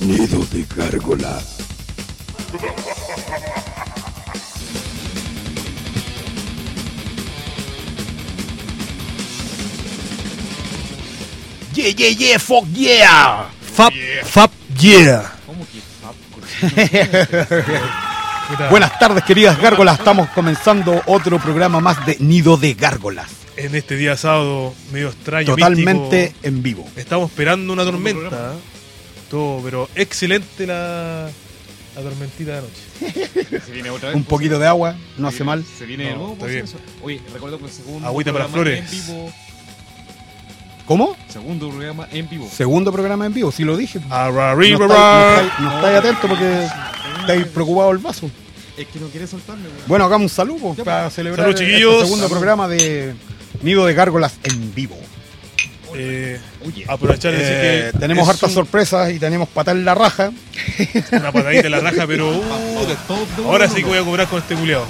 Nido 0.00 0.44
de 0.52 0.66
gárgola. 0.76 1.40
Yeah, 11.72 11.90
yeah, 11.90 12.10
yeah, 12.10 12.38
fuck 12.38 12.66
yeah. 12.74 13.50
Fab, 13.60 13.92
Fab, 14.24 14.50
yeah. 14.78 15.32
¿Cómo 15.46 15.66
que 15.66 15.80
Fab? 16.00 16.14
Buenas 18.70 18.98
tardes, 18.98 19.24
queridas 19.24 19.58
gárgolas. 19.58 19.98
Estamos 19.98 20.28
comenzando 20.30 21.02
otro 21.06 21.38
programa 21.38 21.80
más 21.80 22.04
de 22.06 22.16
Nido 22.20 22.56
de 22.58 22.74
Gárgolas. 22.74 23.30
En 23.56 23.74
este 23.74 23.96
día 23.96 24.16
sábado 24.16 24.74
medio 24.92 25.08
extraño. 25.08 25.46
Totalmente 25.46 26.22
místico. 26.24 26.46
en 26.46 26.62
vivo. 26.62 26.88
Estamos 26.96 27.30
esperando 27.30 27.72
una 27.72 27.84
tormenta. 27.84 28.54
Todo, 29.30 29.60
pero 29.62 29.88
excelente 29.94 30.66
la, 30.66 31.28
la 31.96 32.02
tormentita 32.02 32.52
de 32.52 32.58
anoche. 32.58 33.60
Se 33.66 33.72
viene 33.72 33.90
otra 33.90 34.08
vez. 34.10 34.16
Un 34.16 34.22
pues, 34.24 34.30
poquito 34.30 34.58
de 34.58 34.66
agua, 34.66 34.96
no 35.18 35.28
hace 35.28 35.42
mal. 35.44 35.64
Se 35.78 35.84
viene 35.86 36.04
de 36.04 36.10
No, 36.12 36.16
nuevo. 36.18 36.32
está 36.34 36.40
pues, 36.44 36.52
bien. 36.52 36.64
eso. 36.64 36.76
Oye, 37.02 37.20
recuerdo 37.32 37.58
que 37.58 37.64
el 37.64 37.70
segundo. 37.70 38.06
Agüita 38.06 38.32
para 38.32 38.46
programa 38.46 38.64
flores. 38.84 38.92
En 38.92 39.06
vivo, 39.16 39.32
¿Cómo? 40.86 41.16
segundo 41.28 41.68
programa 41.70 42.08
en 42.12 42.28
vivo. 42.28 42.48
Segundo 42.54 42.92
programa 42.92 43.26
en 43.26 43.34
vivo, 43.34 43.50
sí 43.50 43.64
lo 43.64 43.76
dije. 43.76 43.98
Arra, 44.08 44.54
No 44.54 44.62
estáis, 44.62 45.52
no 45.60 45.86
atentos 45.86 46.30
porque 46.30 46.68
estáis 47.20 47.46
preocupados 47.46 47.92
el 47.92 47.98
vaso. 47.98 48.30
Es 48.76 48.86
que 48.88 49.00
no 49.00 49.08
quiere 49.08 49.26
soltarme, 49.26 49.64
weón. 49.64 49.78
Bueno, 49.88 50.04
hagamos 50.04 50.30
un 50.30 50.36
saludo 50.36 50.74
pues, 50.74 50.84
para 50.84 51.10
celebrar 51.10 51.46
Salud, 51.46 51.60
este 51.60 51.76
segundo 51.80 52.16
Salud. 52.16 52.30
programa 52.30 52.68
de 52.68 53.14
Nido 53.62 53.84
de 53.86 53.94
Gárgolas 53.94 54.34
en 54.44 54.74
vivo. 54.74 54.96
Eh, 55.94 56.40
aprovechar 56.88 57.32
y 57.34 57.36
decir 57.36 57.54
Eh, 57.56 57.90
que 57.92 57.98
tenemos 57.98 58.28
hartas 58.28 58.48
un- 58.50 58.54
sorpresas 58.54 59.10
y 59.12 59.18
tenemos 59.18 59.48
patar 59.48 59.76
en 59.76 59.84
la 59.84 59.94
raja. 59.94 60.30
una 61.12 61.32
patadita 61.32 61.66
en 61.66 61.70
la 61.70 61.80
raja, 61.80 62.06
pero 62.06 62.30
uh, 62.38 63.44
ahora 63.46 63.68
sí 63.68 63.76
que 63.76 63.84
voy 63.84 63.98
a 63.98 64.02
cobrar 64.04 64.26
con 64.28 64.40
este 64.40 64.54
culiado. 64.54 64.86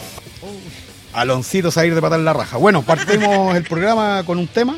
Aloncito 1.13 1.71
salir 1.71 1.95
de 1.95 2.01
patar 2.03 2.19
en 2.19 2.25
la 2.25 2.33
raja. 2.33 2.57
Bueno, 2.59 2.83
partimos 2.83 3.57
el 3.57 3.63
programa 3.65 4.23
con 4.25 4.39
un 4.39 4.47
tema. 4.49 4.77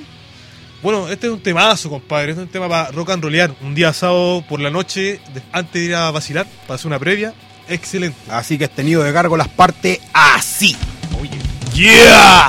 Bueno, 0.83 1.09
este 1.09 1.27
es 1.27 1.33
un 1.33 1.41
temazo, 1.43 1.91
compadre. 1.91 2.31
Este 2.31 2.43
es 2.43 2.47
un 2.47 2.53
tema 2.53 2.69
para 2.69 2.91
rock 2.93 3.11
and 3.11 3.23
rollear. 3.25 3.53
Un 3.63 3.75
día 3.75 3.93
sábado 3.93 4.45
por 4.49 4.61
la 4.61 4.71
noche, 4.71 5.21
antes 5.51 5.73
de 5.73 5.85
ir 5.89 5.95
a 5.97 6.11
vacilar, 6.13 6.47
para 6.67 6.77
hacer 6.77 6.87
una 6.87 6.99
previa. 7.01 7.35
Excelente. 7.69 8.17
Así 8.31 8.57
que 8.57 8.65
este 8.65 8.85
nido 8.85 9.03
de 9.03 9.11
gárgolas 9.11 9.49
parte 9.49 10.01
así. 10.13 10.77
Oye, 11.21 11.39
¡Yeah! 11.75 12.49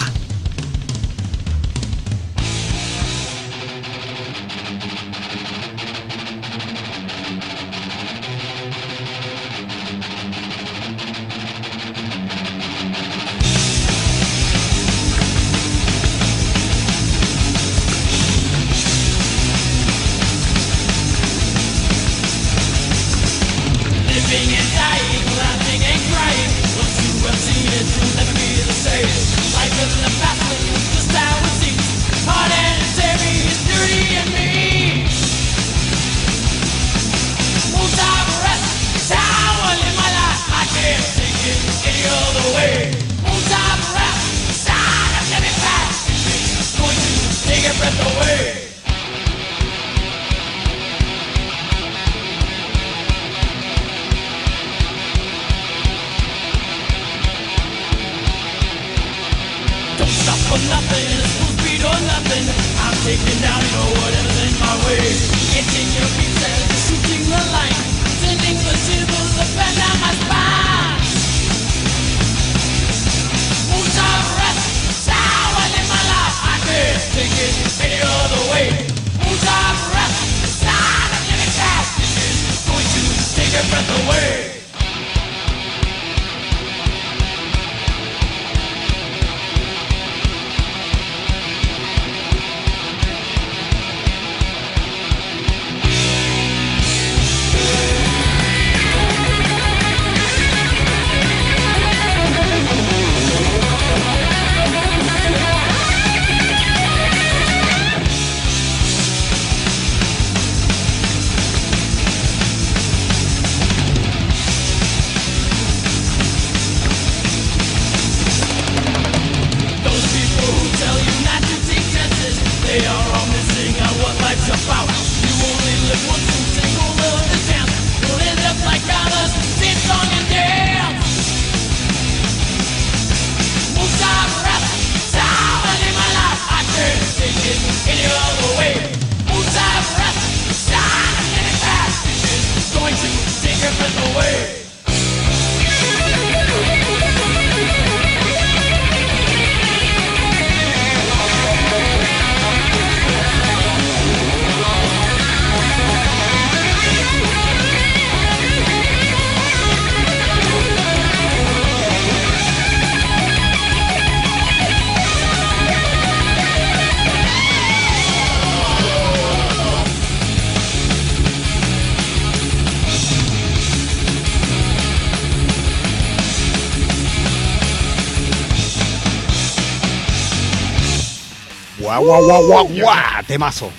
Guau, 182.10 182.24
guau, 182.26 182.46
guau, 182.48 182.68
guau, 182.68 182.80
guau. 182.82 183.24
Temazo. 183.28 183.72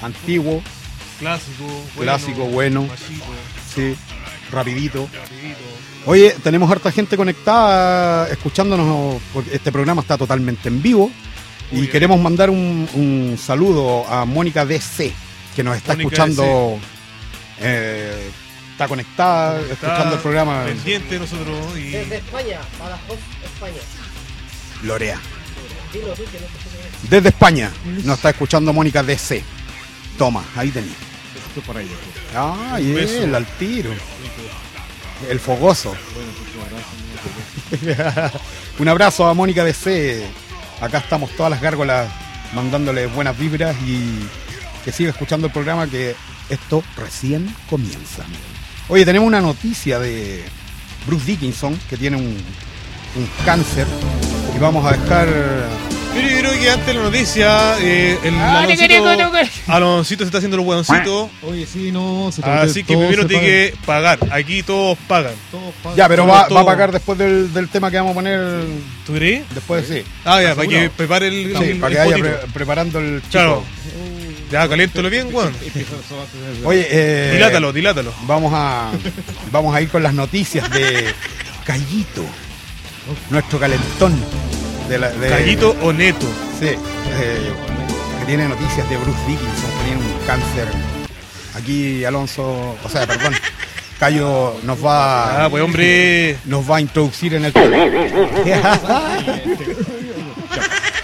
Antiguo, 0.00 0.62
Clásico, 1.18 1.64
bueno, 1.64 2.02
Clásico, 2.02 2.44
bueno. 2.46 2.82
machito, 2.84 3.24
sí, 3.74 3.96
rapidito. 4.50 5.08
rapidito. 5.12 5.58
Oye, 6.06 6.34
tenemos 6.42 6.70
harta 6.70 6.90
gente 6.90 7.16
conectada 7.16 8.28
escuchándonos 8.30 9.20
porque 9.34 9.54
este 9.56 9.70
programa 9.72 10.00
está 10.02 10.16
totalmente 10.16 10.68
en 10.68 10.80
vivo. 10.80 11.10
Y 11.70 11.80
bien. 11.80 11.90
queremos 11.90 12.18
mandar 12.18 12.48
un, 12.48 12.88
un 12.94 13.36
saludo 13.38 14.06
a 14.08 14.24
Mónica 14.24 14.64
DC, 14.64 15.12
que 15.54 15.62
nos 15.62 15.76
está 15.76 15.92
Mónica 15.92 16.08
escuchando. 16.24 16.78
eh, 17.60 18.30
está 18.72 18.88
conectada, 18.88 19.60
Está 19.60 19.72
escuchando 19.74 20.14
el 20.14 20.20
programa. 20.22 20.64
Pendiente 20.64 21.14
de 21.14 21.18
nosotros 21.20 21.76
y 21.76 21.90
Desde 21.90 22.16
España, 22.18 22.60
Badajoz, 22.80 23.18
España. 23.44 23.82
Lorea. 24.84 25.20
Dilo 25.92 26.08
tú 26.14 26.22
que 26.24 26.38
no 26.40 26.46
te 26.46 26.58
escucho 26.58 26.64
bien. 26.64 26.67
Desde 27.02 27.28
España 27.28 27.70
nos 28.04 28.16
está 28.16 28.30
escuchando 28.30 28.72
Mónica 28.72 29.02
DC. 29.02 29.42
Toma, 30.16 30.44
ahí 30.56 30.70
tenéis. 30.70 30.94
esto 31.48 31.60
es 31.60 31.66
para 31.66 31.80
ellos. 31.80 31.94
pues. 32.02 32.36
Ah, 32.36 32.78
y 32.80 32.90
él 32.92 33.34
al 33.34 33.46
tiro. 33.46 33.90
El 35.28 35.40
fogoso. 35.40 35.94
Un 38.78 38.88
abrazo. 38.88 39.26
A 39.26 39.34
Mónica 39.34 39.64
BC. 39.64 40.24
Acá 40.80 40.98
estamos 40.98 41.30
todas 41.32 41.50
las 41.50 41.60
gárgolas 41.60 42.08
mandándole 42.54 43.06
buenas 43.06 43.36
vibras 43.38 43.76
y 43.86 44.20
que 44.84 44.92
siga 44.92 45.10
escuchando 45.10 45.48
el 45.48 45.52
programa 45.52 45.86
que 45.86 46.14
esto 46.48 46.82
recién 46.96 47.54
comienza. 47.68 48.24
Oye, 48.88 49.04
tenemos 49.04 49.26
una 49.26 49.40
noticia 49.40 49.98
de 49.98 50.44
Bruce 51.06 51.26
Dickinson 51.26 51.78
que 51.90 51.96
tiene 51.96 52.16
un, 52.16 52.36
un 53.16 53.28
cáncer 53.44 53.86
y 54.54 54.58
vamos 54.58 54.86
a 54.86 54.96
dejar 54.96 55.28
Pero 56.14 56.28
yo 56.28 56.38
creo 56.38 56.52
que 56.60 56.70
antes 56.70 56.86
de 56.86 56.94
la 56.94 57.02
noticia, 57.02 57.78
eh, 57.80 58.18
el 58.24 58.34
Ah, 58.34 58.60
Aloncito. 58.62 59.48
Aloncito 59.68 60.24
se 60.24 60.26
está 60.26 60.38
haciendo 60.38 60.56
los 60.56 60.66
hueoncitos. 60.66 61.30
Oye, 61.42 61.66
sí, 61.66 61.92
no, 61.92 62.30
se 62.32 62.42
Así 62.42 62.82
que 62.82 62.96
primero 62.96 63.26
tiene 63.26 63.44
que 63.44 63.74
pagar. 63.86 64.18
Aquí 64.30 64.62
todos 64.62 64.98
pagan. 65.06 65.32
todo 65.50 65.72
paga. 65.82 65.96
Ya, 65.96 66.08
pero 66.08 66.26
va, 66.26 66.32
va 66.34 66.40
a 66.44 66.48
todos. 66.48 66.64
pagar 66.64 66.92
después 66.92 67.18
del, 67.18 67.52
del 67.52 67.68
tema 67.68 67.90
que 67.90 67.98
vamos 67.98 68.12
a 68.12 68.14
poner 68.14 68.40
¿Tú 69.06 69.14
crees? 69.14 69.42
después, 69.54 69.86
sí. 69.86 70.02
Ah, 70.24 70.42
ya, 70.42 70.54
para 70.54 70.66
que 70.68 70.90
prepare 70.90 71.28
el, 71.28 71.56
Sí, 71.56 71.64
el- 71.64 71.78
para 71.78 71.92
el 71.92 72.10
que 72.10 72.14
vaya 72.20 72.24
pre- 72.40 72.52
preparando 72.52 72.98
el 72.98 73.16
chico. 73.22 73.30
Claro. 73.30 73.64
Ya, 74.50 74.66
caliéntalo 74.68 75.10
bien, 75.10 75.28
de- 75.28 75.34
Oye, 76.64 76.86
eh, 76.90 77.30
Dilátalo, 77.34 77.72
dilátalo. 77.72 78.12
Vamos 78.22 78.52
a, 78.54 78.90
vamos 79.52 79.74
a 79.76 79.80
ir 79.82 79.88
con 79.90 80.02
las 80.02 80.14
noticias 80.14 80.68
de 80.70 81.04
Callito, 81.64 82.24
nuestro 83.30 83.58
calentón. 83.60 84.18
De 84.88 84.98
la, 84.98 85.10
de- 85.10 85.28
Callito 85.28 85.76
o 85.82 85.92
neto. 85.92 86.26
Sí, 86.58 86.66
eh, 86.66 87.52
que 88.20 88.24
tiene 88.26 88.48
noticias 88.48 88.88
de 88.88 88.96
Bruce 88.96 89.18
Dickinson, 89.26 89.70
que 89.78 89.84
tiene 89.84 90.00
un 90.00 90.18
cáncer. 90.26 90.68
Aquí 91.54 92.04
Alonso, 92.04 92.76
o 92.82 92.88
sea, 92.88 93.06
perdón, 93.06 93.34
Cayo 93.98 94.54
nos 94.62 94.84
va, 94.84 95.44
Ah, 95.44 95.50
pues 95.50 95.62
hombre. 95.62 96.38
nos 96.44 96.68
va 96.70 96.76
a 96.76 96.80
introducir 96.80 97.34
en 97.34 97.44
el. 97.46 97.52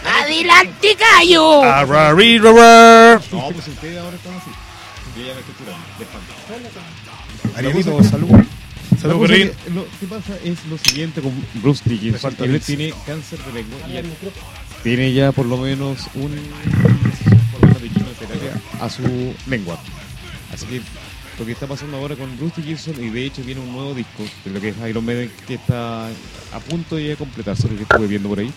¡Adelante, 0.06 0.96
Cayo! 0.96 1.62
Arrarrirarrar. 1.64 3.20
No, 3.32 3.48
pues 3.50 3.66
ustedes 3.68 3.98
ahora 3.98 4.16
están 4.16 4.34
así. 4.34 4.50
Yo 5.16 5.26
ya 5.26 5.34
me 5.34 5.40
estoy 5.40 5.54
curando. 5.54 5.84
de 5.98 6.04
espanto. 6.04 6.32
Arielito, 7.56 8.02
salud. 8.04 8.44
Salud, 9.04 9.16
La 9.16 9.20
cosa 9.20 9.32
Perrín. 9.34 9.50
que 9.64 9.70
lo 9.70 9.86
que 10.00 10.06
pasa 10.06 10.38
es 10.42 10.64
lo 10.66 10.78
siguiente 10.78 11.20
con 11.20 11.32
Bruce 11.62 11.82
Dickinson. 11.84 12.34
Él 12.38 12.58
tiene 12.60 12.94
cáncer 13.04 13.38
de 13.40 13.52
lengua 13.52 13.78
y 13.86 13.96
él 13.98 14.06
tiene 14.82 15.12
ya 15.12 15.30
por 15.30 15.44
lo 15.44 15.58
menos 15.58 16.06
un 16.14 16.30
por 17.52 17.80
de 17.82 17.88
quimioterapia 17.90 18.62
a 18.80 18.88
su 18.88 19.34
lengua. 19.46 19.78
Así 20.50 20.64
que 20.64 20.80
lo 21.38 21.44
que 21.44 21.52
está 21.52 21.66
pasando 21.66 21.98
ahora 21.98 22.16
con 22.16 22.34
Bruce 22.38 22.62
Dickinson 22.62 22.94
y 23.04 23.10
de 23.10 23.26
hecho 23.26 23.42
viene 23.44 23.60
un 23.60 23.72
nuevo 23.72 23.92
disco 23.92 24.22
de 24.42 24.50
lo 24.50 24.58
que 24.58 24.70
es 24.70 24.76
Iron 24.88 25.04
Maiden 25.04 25.30
que 25.46 25.54
está 25.54 26.06
a 26.06 26.60
punto 26.66 26.96
de 26.96 27.14
completarse 27.16 27.68
lo 27.68 27.76
que 27.76 27.82
estuve 27.82 28.06
viendo 28.06 28.30
por 28.30 28.38
ahí. 28.38 28.50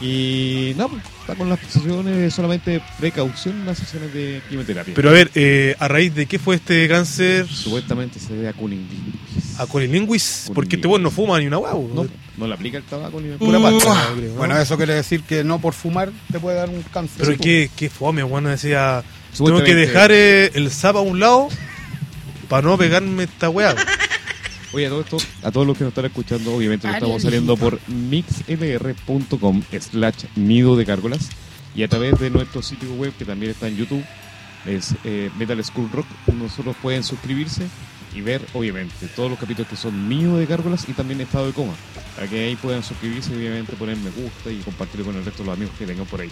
Y 0.00 0.74
no, 0.76 0.88
pues, 0.88 1.02
está 1.20 1.34
con 1.34 1.48
las 1.48 1.58
sesiones 1.60 2.32
solamente 2.32 2.80
precaución, 3.00 3.66
las 3.66 3.78
sesiones 3.78 4.14
de 4.14 4.40
quimioterapia. 4.48 4.94
Pero 4.94 5.08
a 5.08 5.12
ver, 5.12 5.30
eh, 5.34 5.74
¿a 5.78 5.88
raíz 5.88 6.14
de 6.14 6.26
qué 6.26 6.38
fue 6.38 6.56
este 6.56 6.86
cáncer? 6.88 7.48
Supuestamente 7.48 8.20
se 8.20 8.34
debe 8.34 8.48
a 8.48 8.52
cunilingus. 8.52 9.58
A 9.58 9.66
colilinguis. 9.66 10.50
Porque 10.54 10.76
este 10.76 10.86
weón 10.86 11.02
no 11.02 11.10
fuma 11.10 11.40
ni 11.40 11.48
una 11.48 11.56
guau. 11.56 11.90
No, 11.92 12.06
no 12.36 12.46
le 12.46 12.54
aplica 12.54 12.78
el 12.78 12.84
tabaco 12.84 13.20
ni 13.20 13.36
Pura 13.36 13.58
pura 13.58 13.70
pasta. 13.72 14.12
¿no? 14.14 14.34
Bueno, 14.34 14.56
eso 14.56 14.76
quiere 14.76 14.94
decir 14.94 15.22
que 15.22 15.42
no 15.42 15.60
por 15.60 15.74
fumar 15.74 16.12
te 16.30 16.38
puede 16.38 16.56
dar 16.56 16.68
un 16.68 16.82
cáncer. 16.82 17.16
Pero 17.18 17.32
es 17.32 17.40
que, 17.40 17.70
qué 17.74 17.90
fome, 17.90 18.22
weón. 18.22 18.44
Decía, 18.44 19.02
tengo 19.36 19.64
que 19.64 19.74
dejar 19.74 20.12
eh, 20.12 20.52
el 20.54 20.70
zap 20.70 20.96
a 20.96 21.00
un 21.00 21.18
lado 21.18 21.48
para 22.48 22.62
no 22.62 22.78
pegarme 22.78 23.24
esta 23.24 23.50
weá. 23.50 23.74
Oye, 24.72 24.86
a 24.86 24.90
todo 24.90 25.00
esto, 25.00 25.16
a 25.42 25.50
todos 25.50 25.66
los 25.66 25.78
que 25.78 25.84
nos 25.84 25.92
están 25.92 26.04
escuchando, 26.04 26.54
obviamente 26.54 26.86
lo 26.86 26.92
estamos 26.92 27.22
saliendo 27.22 27.56
por 27.56 27.80
mixlr.com 27.88 29.62
slash 29.80 30.24
nido 30.36 30.76
de 30.76 30.84
cárgolas 30.84 31.30
y 31.74 31.82
a 31.84 31.88
través 31.88 32.18
de 32.20 32.28
nuestro 32.28 32.62
sitio 32.62 32.92
web 32.94 33.12
que 33.16 33.24
también 33.24 33.52
está 33.52 33.66
en 33.68 33.76
YouTube, 33.76 34.04
es 34.66 34.94
eh, 35.04 35.30
Metal 35.38 35.62
School 35.64 35.88
Rock, 35.90 36.06
nosotros 36.38 36.76
pueden 36.82 37.02
suscribirse 37.02 37.66
y 38.14 38.20
ver, 38.20 38.42
obviamente, 38.52 39.06
todos 39.16 39.30
los 39.30 39.38
capítulos 39.38 39.68
que 39.68 39.76
son 39.76 40.08
nido 40.08 40.36
de 40.38 40.46
cárgolas 40.46 40.86
y 40.88 40.92
también 40.92 41.20
estado 41.20 41.46
de 41.46 41.52
coma, 41.52 41.74
para 42.14 42.28
que 42.28 42.46
ahí 42.46 42.56
puedan 42.56 42.82
suscribirse 42.82 43.32
y 43.32 43.36
obviamente 43.36 43.72
poner 43.74 43.96
me 43.96 44.10
gusta 44.10 44.50
y 44.50 44.58
compartir 44.58 45.02
con 45.02 45.16
el 45.16 45.24
resto 45.24 45.42
de 45.42 45.46
los 45.46 45.56
amigos 45.56 45.74
que 45.78 45.86
tengan 45.86 46.06
por 46.06 46.20
ahí. 46.20 46.30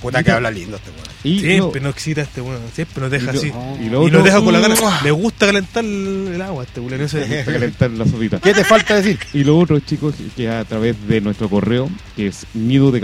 Puta 0.00 0.22
que 0.22 0.30
habla 0.30 0.50
lindo 0.50 0.76
este 0.76 0.90
weón. 0.90 1.40
Siempre 1.40 1.80
lo- 1.80 1.86
nos 1.86 1.94
excita 1.94 2.20
este 2.22 2.40
weón. 2.40 2.60
Siempre 2.74 3.00
nos 3.02 3.10
deja 3.10 3.34
y 3.34 3.36
así. 3.36 3.52
y 3.80 3.84
nos 3.88 4.24
deja 4.24 4.40
con 4.40 4.52
la 4.52 4.60
gana. 4.60 4.74
Le 5.04 5.10
gusta 5.10 5.46
calentar 5.46 5.84
el, 5.84 6.40
agua 6.42 6.62
a 6.62 6.66
este 6.66 6.80
weón. 6.80 7.00
Ese- 7.00 7.20
para 7.44 7.44
calentar 7.58 7.90
la 7.90 8.04
sopita. 8.06 8.38
¿Qué 8.40 8.52
te 8.54 8.64
falta 8.64 8.96
decir? 8.96 9.18
Y 9.32 9.44
lo 9.44 9.58
otro, 9.58 9.78
chicos, 9.80 10.14
que 10.36 10.48
a 10.48 10.64
través 10.64 10.96
de 11.08 11.20
nuestro 11.20 11.48
correo, 11.48 11.88
que 12.14 12.28
es 12.28 12.46
nido 12.54 12.90
de 12.92 13.00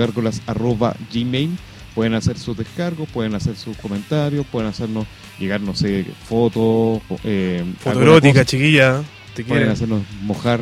gmail, 1.12 1.58
pueden 1.94 2.14
hacer 2.14 2.38
sus 2.38 2.56
descargos, 2.56 3.08
pueden 3.08 3.34
hacer 3.34 3.56
sus 3.56 3.76
comentarios, 3.76 4.46
pueden 4.46 4.68
hacernos 4.68 5.06
llegar, 5.38 5.60
no 5.60 5.74
sé, 5.74 6.06
fotos, 6.28 7.00
eh, 7.24 7.64
Fotoerótica, 7.80 7.90
alguna 7.90 8.32
cosa. 8.32 8.44
chiquilla. 8.44 9.02
Te 9.34 9.44
pueden 9.44 9.62
quieren. 9.64 9.68
hacernos 9.70 10.02
mojar 10.22 10.60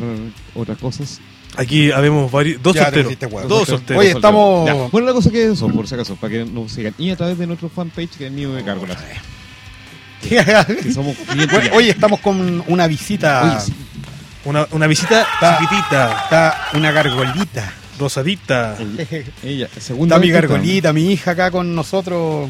otras 0.55 0.77
cosas. 0.77 1.19
Aquí 1.57 1.91
habemos 1.91 2.31
varios. 2.31 2.61
Dos 2.63 2.75
Ya 2.75 2.89
hiciste 2.89 3.25
weón. 3.25 3.47
Dos 3.47 3.67
solteros. 3.67 3.99
Oye, 4.01 4.11
estamos- 4.11 4.65
Ya. 4.67 4.73
Bueno, 4.91 5.07
la 5.07 5.13
cosa 5.13 5.29
que 5.29 5.43
es 5.45 5.51
eso, 5.53 5.67
por 5.69 5.87
si 5.87 5.95
acaso, 5.95 6.15
para 6.15 6.31
que 6.31 6.45
nos 6.45 6.71
sigan. 6.71 6.93
Y 6.97 7.09
a 7.11 7.15
través 7.17 7.37
de 7.37 7.45
nuestro 7.47 7.69
fanpage, 7.69 8.11
que 8.17 8.27
es 8.27 8.31
Nido 8.31 8.53
de 8.55 8.63
Cárgolas, 8.63 8.97
que 10.21 10.93
somos 10.93 11.15
Bueno, 11.51 11.69
hoy 11.73 11.89
estamos 11.89 12.19
con 12.19 12.63
una 12.67 12.87
visita. 12.87 13.43
Oye, 13.43 13.59
sí, 13.65 13.73
Una, 14.45 14.67
una 14.71 14.87
visita 14.87 15.21
Está- 15.33 15.59
chiquitita, 15.59 16.23
Está 16.23 16.67
una 16.75 16.91
gargolita. 16.91 17.73
rosadita. 17.99 18.77
ella, 19.43 19.67
segunda 19.79 20.15
Está 20.15 20.25
mi 20.25 20.31
gargolita, 20.31 20.93
mi 20.93 21.11
hija 21.11 21.31
acá 21.31 21.51
con 21.51 21.75
nosotros. 21.75 22.49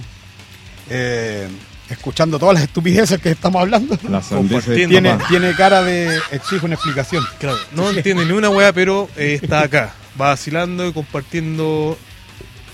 eh, 0.90 1.48
escuchando 1.92 2.40
todas 2.40 2.56
las 2.56 2.64
estupideces 2.64 3.20
que 3.22 3.32
estamos 3.32 3.62
hablando. 3.62 3.98
La. 4.10 4.22
Tiene, 4.22 5.54
cara 5.56 5.84
de 5.84 6.20
exijo 6.32 6.66
una 6.66 6.76
explicación. 6.76 7.24
Claro, 7.40 7.58
no 7.74 7.90
entiende 7.90 8.26
ni 8.26 8.32
una 8.32 8.50
weá, 8.50 8.72
pero 8.74 9.10
eh, 9.18 9.40
está 9.42 9.62
acá, 9.62 9.94
vacilando 10.16 10.88
y 10.88 10.94
compartiendo. 10.94 11.98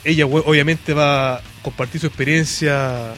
Ella 0.04 0.26
we- 0.26 0.44
obviamente 0.46 0.94
va 0.94 1.36
a 1.36 1.42
compartir 1.62 2.00
su 2.02 2.08
experiencia 2.08 3.14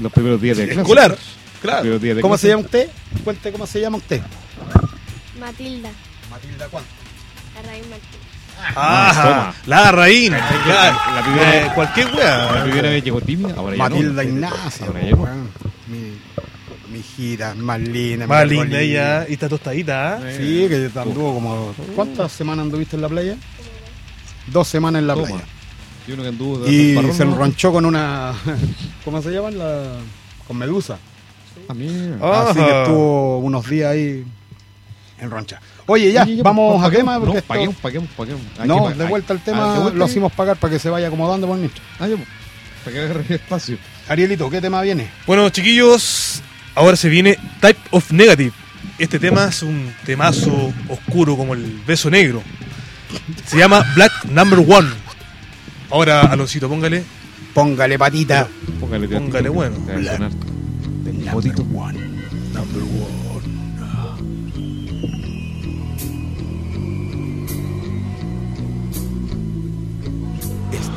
los 0.00 0.12
primeros 0.12 0.40
días 0.40 0.56
de 0.58 0.64
escolar. 0.72 1.16
Claro. 1.62 1.80
primeros 1.82 2.02
días 2.02 2.16
de 2.16 2.22
¿Cómo 2.22 2.34
clase. 2.34 2.42
se 2.42 2.48
llama 2.48 2.62
usted? 2.64 2.88
Cuente 3.24 3.52
cómo 3.52 3.66
se 3.66 3.80
llama 3.80 3.96
usted. 3.98 4.20
Matilda, 5.38 5.90
Matilda 6.30 6.68
¿cuánto? 6.68 6.90
la 7.54 7.62
raíz 7.62 7.86
Martín. 7.88 8.20
Ah, 8.76 9.52
la 9.66 9.92
reina. 9.92 10.38
claro. 10.64 10.96
la 11.14 11.22
primera- 11.22 11.56
Eh, 11.66 11.70
cualquier 11.74 12.06
weá. 12.14 12.52
La 12.52 12.62
primera 12.64 12.90
vez 12.90 13.04
llegó 13.04 13.20
tímida, 13.20 13.54
ahora 13.56 13.76
ya 13.76 13.82
Matilda 13.88 14.22
no. 14.22 14.28
Ignacia. 14.28 14.86
Ahora 14.86 15.00
ya. 15.02 15.16
Mi, 15.88 16.18
mi 16.92 16.98
hijita, 17.00 17.54
más 17.54 17.80
linda. 17.80 18.26
Más 18.26 18.50
ella 18.50 19.26
y 19.28 19.32
está 19.34 19.48
tostadita. 19.48 20.20
¿eh? 20.22 20.36
Sí, 20.38 20.68
que 20.68 20.98
anduvo 20.98 21.34
como. 21.34 21.74
¿Cuántas 21.96 22.32
semanas 22.32 22.64
anduviste 22.64 22.96
en 22.96 23.02
la 23.02 23.08
playa? 23.08 23.36
Dos 24.46 24.68
semanas 24.68 25.00
en 25.00 25.06
la 25.06 25.14
Toma. 25.14 25.26
playa. 25.26 25.44
Y 26.06 26.12
uno 26.12 26.22
que 26.22 26.28
anduvo 26.28 26.68
Y 26.68 26.94
parrón, 26.96 27.14
se 27.14 27.24
¿no? 27.24 27.32
enronchó 27.32 27.72
con 27.72 27.84
una. 27.86 28.32
¿Cómo 29.04 29.20
se 29.22 29.30
llama? 29.30 29.50
La, 29.50 29.82
con 30.46 30.56
medusa. 30.56 30.98
Ah. 32.20 32.46
Así 32.48 32.58
que 32.58 32.82
estuvo 32.82 33.38
unos 33.38 33.68
días 33.68 33.92
ahí 33.92 34.24
en 35.20 35.30
roncha. 35.30 35.60
Oye, 35.92 36.10
ya, 36.10 36.22
Oye, 36.22 36.42
vamos 36.42 36.82
a 36.82 36.90
quema. 36.90 37.18
paguemos, 37.18 37.20
Porque 37.20 37.32
No, 37.32 37.38
esto- 37.38 37.48
paguemos, 37.48 37.76
paguemos, 37.76 38.08
paguemos. 38.16 38.42
Hay 38.58 38.66
no, 38.68 38.88
que 38.88 38.94
de 38.94 39.02
hay- 39.04 39.10
vuelta 39.10 39.32
al 39.34 39.38
ah, 39.38 39.42
tema 39.44 39.78
vuelta 39.78 39.98
lo 39.98 40.06
hicimos 40.06 40.32
pagar 40.32 40.56
para 40.56 40.72
que 40.72 40.78
se 40.78 40.88
vaya 40.88 41.08
acomodando 41.08 41.46
por. 41.46 41.58
Ah, 42.00 42.06
pues, 42.08 42.18
para 42.84 42.96
que 42.96 43.00
agarre 43.02 43.34
espacio. 43.34 43.76
Arielito, 44.08 44.48
¿qué 44.48 44.60
tema 44.62 44.80
viene? 44.80 45.10
Bueno, 45.26 45.50
chiquillos, 45.50 46.40
ahora 46.74 46.96
se 46.96 47.10
viene 47.10 47.36
Type 47.60 47.80
of 47.90 48.10
Negative. 48.10 48.52
Este 48.98 49.18
tema 49.18 49.44
es 49.48 49.62
un 49.62 49.92
temazo 50.06 50.72
oscuro 50.88 51.36
como 51.36 51.52
el 51.52 51.80
beso 51.86 52.08
negro. 52.08 52.42
Se 53.46 53.58
llama 53.58 53.84
Black 53.94 54.24
Number 54.30 54.60
One. 54.60 54.88
Ahora, 55.90 56.22
Aloncito, 56.22 56.68
póngale. 56.70 57.04
Póngale 57.52 57.98
patita. 57.98 58.48
Póngale, 58.80 59.08
Póngale, 59.08 59.48
bueno. 59.50 59.76
sonar. 59.76 60.30
Number 61.04 61.60
one. 61.74 61.98
Number 62.54 62.82
one. 62.82 63.21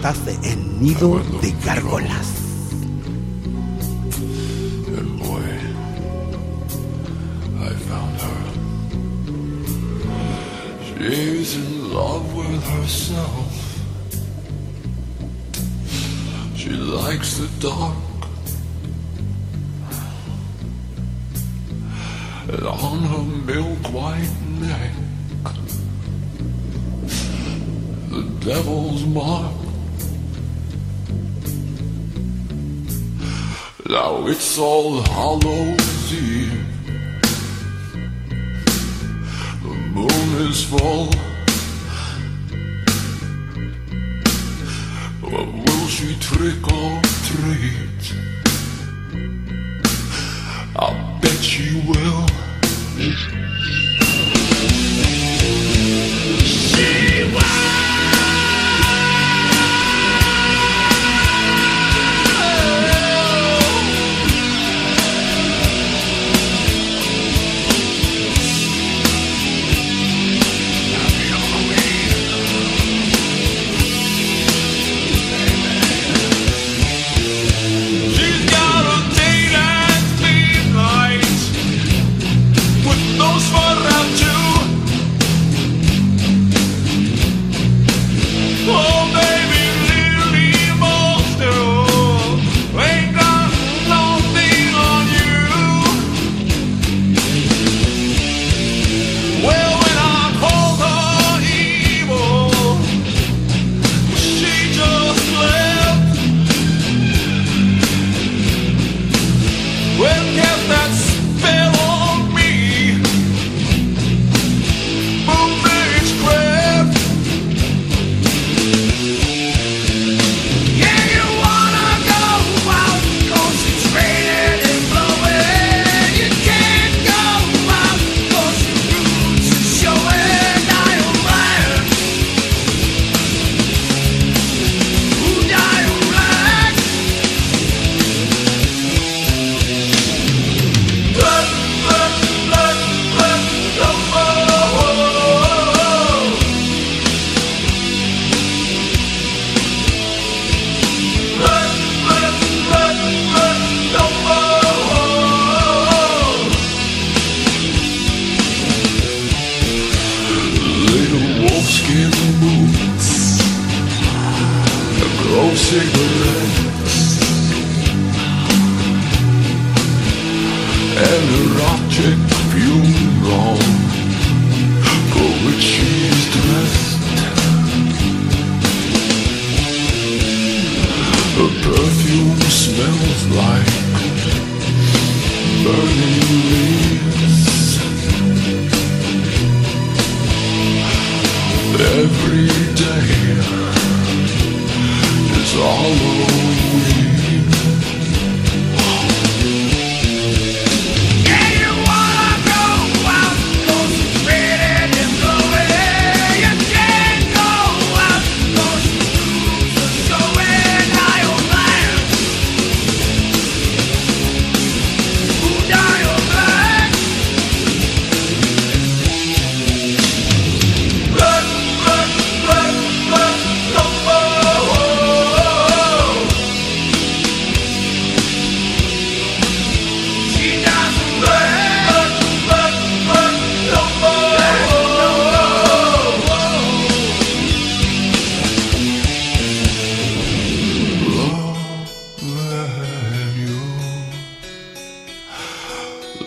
despertaste 0.05 0.51
en 0.51 0.79
nido 0.81 1.19
de 1.41 1.51
gárgolas. 1.63 2.27
And 4.97 5.19
boy, 5.19 5.43
I 7.59 7.73
found 7.87 8.21
her. 8.21 8.41
She's 10.85 11.55
in 11.55 11.93
love 11.93 12.35
with 12.35 12.63
herself. 12.63 13.51
She 16.55 16.69
likes 16.69 17.37
the 17.37 17.47
dark. 17.59 17.95
And 22.47 22.67
on 22.67 22.99
her 22.99 23.23
milk 23.53 23.79
white 23.91 24.35
neck, 24.59 24.91
the 28.09 28.23
devil's 28.45 29.03
mark. 29.05 29.64
Now 33.87 34.25
it's 34.25 34.57
all 34.57 34.99
Hallows 35.03 36.11
Eve. 36.11 36.65
The 39.61 39.69
moon 39.93 40.47
is 40.49 40.63
full. 40.63 41.09
But 45.21 45.45
will 45.53 45.87
she 45.87 46.15
trick 46.19 46.63
or 46.73 47.01
treat? 47.29 48.01
I 50.75 51.19
bet 51.21 51.43
she 51.43 51.79
will. 51.87 52.04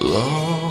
Lord. 0.00 0.67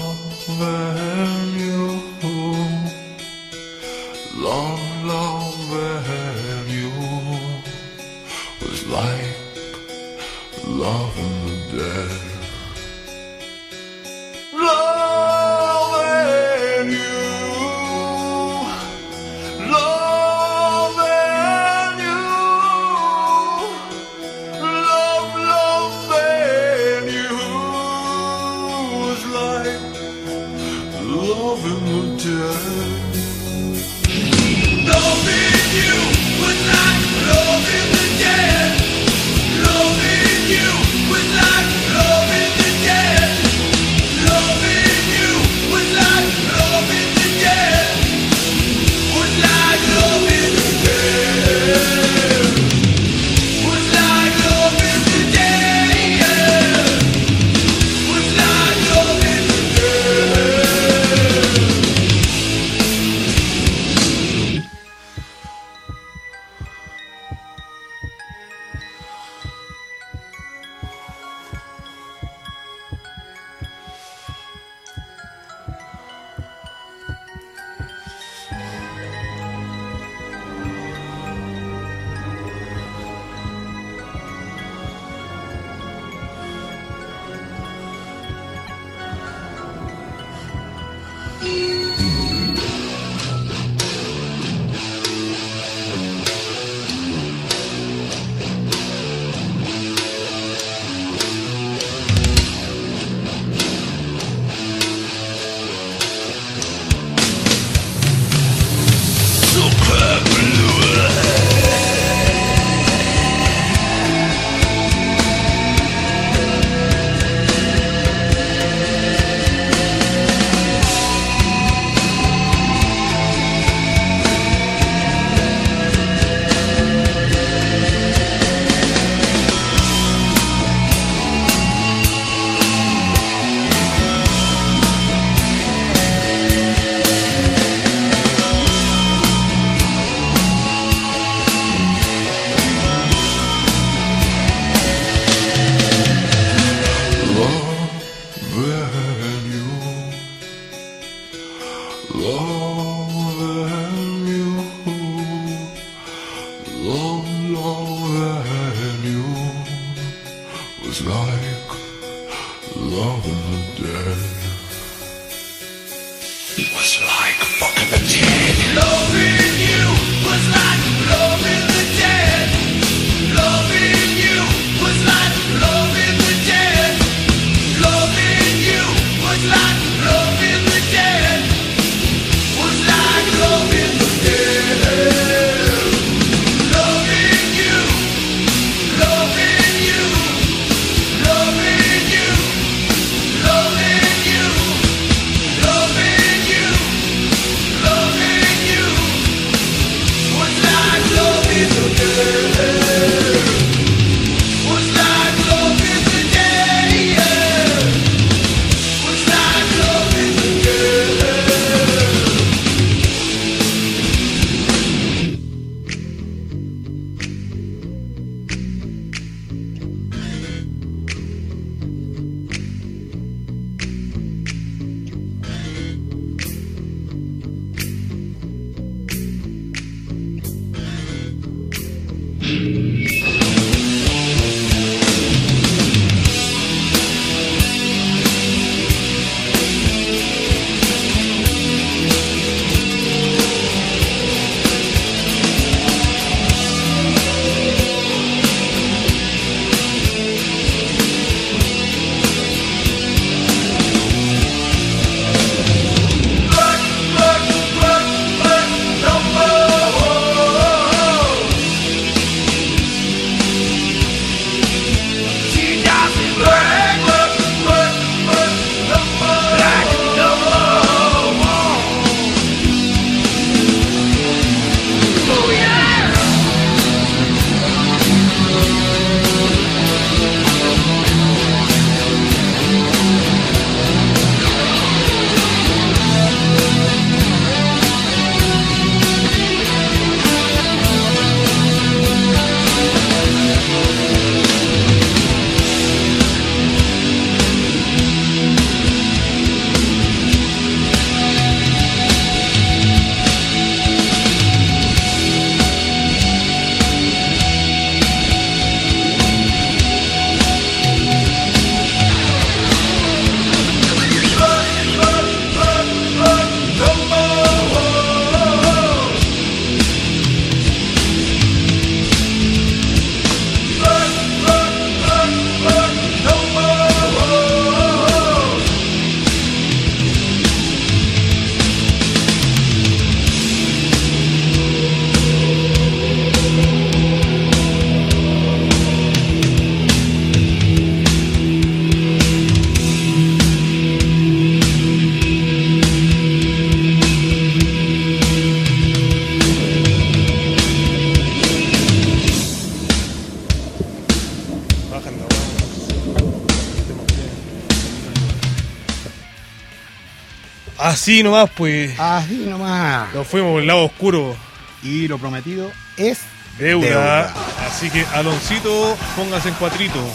Así 361.07 361.23
nomás, 361.23 361.49
pues. 361.55 361.97
Así 361.97 362.45
nomás. 362.49 363.13
Nos 363.13 363.25
fuimos 363.25 363.53
por 363.53 363.61
el 363.61 363.67
lado 363.67 363.85
oscuro. 363.85 364.35
Y 364.83 365.07
lo 365.07 365.17
prometido 365.17 365.71
es 365.95 366.19
deuda. 366.59 367.33
Así 367.65 367.89
que, 367.89 368.05
Aloncito, 368.13 368.97
póngase 369.15 369.47
en 369.47 369.55
cuatrito. 369.55 370.05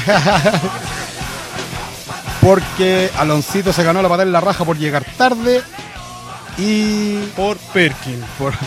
Porque 2.39 3.11
Aloncito 3.17 3.73
se 3.73 3.83
ganó 3.83 4.01
la 4.01 4.07
patada 4.07 4.23
en 4.23 4.31
la 4.31 4.39
raja 4.39 4.63
por 4.63 4.77
llegar 4.77 5.03
tarde 5.17 5.61
y. 6.57 7.25
Por 7.35 7.57
Perkin. 7.57 8.23
Por... 8.39 8.53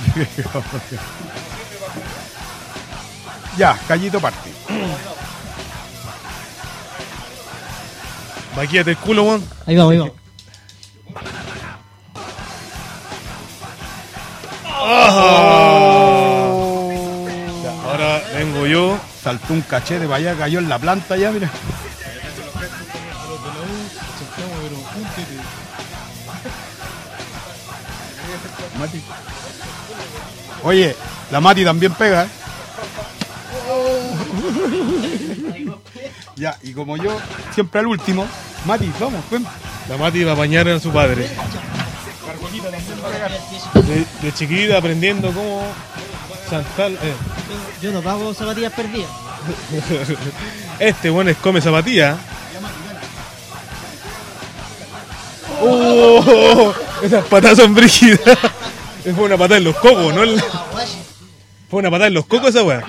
ya, 3.56 3.78
Callito 3.88 4.20
parte. 4.20 4.50
Maquillate 8.56 8.90
el 8.90 8.96
culo, 8.96 9.24
weón. 9.24 9.44
Ahí 9.66 9.76
vamos, 9.76 9.92
ahí 9.92 9.98
vamos. 9.98 10.14
Ahora 17.84 18.22
vengo 18.34 18.66
yo, 18.66 18.98
saltó 19.22 19.54
un 19.54 19.62
cachete 19.62 20.04
para 20.04 20.16
allá, 20.16 20.36
cayó 20.36 20.58
en 20.58 20.68
la 20.68 20.78
planta 20.78 21.16
ya, 21.16 21.30
mira. 21.30 21.50
Mati. 28.78 29.02
Oye, 30.62 30.96
la 31.30 31.40
Mati 31.40 31.64
también 31.64 31.94
pega. 31.94 32.24
¿eh? 32.24 32.28
ya, 36.36 36.58
y 36.62 36.72
como 36.72 36.96
yo, 36.96 37.16
siempre 37.54 37.80
al 37.80 37.86
último, 37.86 38.26
Mati, 38.64 38.90
vamos, 38.98 39.22
ven. 39.31 39.44
La 39.88 39.96
Mati 39.96 40.24
va 40.24 40.33
a 40.33 40.35
bañar 40.35 40.68
a 40.68 40.81
su 40.81 40.90
padre. 40.92 41.29
De, 43.74 44.07
de 44.22 44.33
chiquita 44.35 44.79
aprendiendo 44.79 45.29
cómo 45.33 45.62
saltar. 46.48 46.90
eh. 46.92 47.14
Yo 47.83 47.92
no 47.92 48.00
pago 48.03 48.33
zapatillas 48.35 48.72
perdidas. 48.72 49.11
Este 50.79 51.11
bueno 51.11 51.31
es 51.31 51.37
come 51.37 51.61
zapatilla. 51.61 52.16
¡Oh! 55.61 56.72
Esas 57.03 57.24
patas 57.27 57.57
son 57.59 57.74
brígidas. 57.74 58.20
Fue 59.14 59.24
una 59.24 59.37
patada 59.37 59.59
en 59.59 59.64
los 59.64 59.77
cocos, 59.77 60.14
¿no? 60.14 60.22
Fue 61.70 61.81
una 61.81 61.90
patada 61.90 62.09
en 62.09 62.14
los 62.14 62.24
cocos 62.27 62.50
esa 62.50 62.62
weá. 62.64 62.83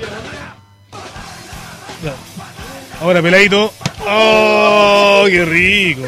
Ahora 3.02 3.22
peladito. 3.22 3.72
¡Oh! 4.08 5.26
¡Qué 5.28 5.46
rico! 5.46 6.04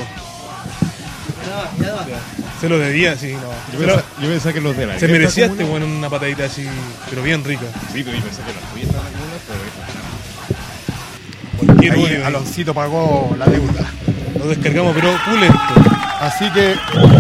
Se 2.62 2.70
lo 2.70 2.80
debía, 2.80 3.16
sí, 3.16 3.34
no. 3.34 3.52
Yo 3.72 3.80
pensaba, 3.80 4.04
yo 4.20 4.30
pensaba 4.30 4.54
que 4.54 4.62
los 4.62 4.76
de 4.76 4.88
la 4.88 5.00
se 5.00 5.08
merecía 5.08 5.46
este 5.46 5.64
weón 5.64 5.84
una 5.84 6.10
patadita 6.10 6.46
así, 6.46 6.68
pero 7.10 7.22
bien 7.22 7.44
rica. 7.44 7.66
Sí, 7.94 8.04
pero 8.04 8.18
yo 8.18 8.24
pensé 8.24 8.42
que 8.42 8.54
las 8.54 8.74
tuyas 8.74 8.88
estaban 8.88 9.08
acumuladas, 9.08 9.42
pero 9.48 9.60
Cualquier 11.66 11.94
Ahí 11.94 12.04
weón, 12.04 12.24
Aloncito 12.24 12.74
pagó 12.74 13.36
la 13.38 13.46
deuda. 13.46 13.92
Lo 14.40 14.48
descargamos, 14.48 14.96
pero 14.96 15.16
pulento. 15.26 15.58
Así 16.20 16.50
que 16.52 16.76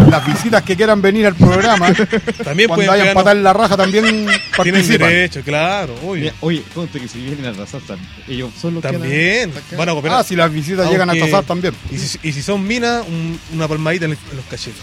las 0.09 0.25
visitas 0.25 0.63
que 0.63 0.75
quieran 0.75 1.01
venir 1.03 1.27
al 1.27 1.35
programa, 1.35 1.93
También 2.43 2.67
cuando 2.67 2.75
pueden 2.75 2.87
vayan 2.87 3.07
pegarnos- 3.07 3.13
patar 3.13 3.37
en 3.37 3.43
la 3.43 3.53
raja, 3.53 3.77
también 3.77 4.05
Tienen 4.05 4.39
participan. 4.57 5.09
derecho, 5.09 5.41
claro, 5.43 5.93
obvio. 6.03 6.23
Mira, 6.23 6.33
oye, 6.41 6.63
conste 6.73 6.99
que 6.99 7.07
si 7.07 7.19
vienen 7.19 7.45
a 7.45 7.49
arrasar, 7.49 7.81
ellos 8.27 8.49
son 8.59 8.73
los 8.73 8.83
que 8.83 8.91
También 8.91 9.53
van 9.77 9.89
a 9.89 9.91
cooperar. 9.91 10.19
Ah, 10.19 10.23
si 10.23 10.35
las 10.35 10.51
visitas 10.51 10.89
llegan 10.89 11.09
a 11.09 11.11
Aunque- 11.11 11.27
tasar 11.27 11.43
también. 11.43 11.75
Y 11.91 11.97
si, 11.99 12.17
y 12.23 12.31
si 12.33 12.41
son 12.41 12.65
minas, 12.65 13.05
un- 13.07 13.39
una 13.53 13.67
palmadita 13.67 14.05
en, 14.05 14.11
el- 14.13 14.17
en 14.31 14.37
los 14.37 14.45
cachetes. 14.45 14.81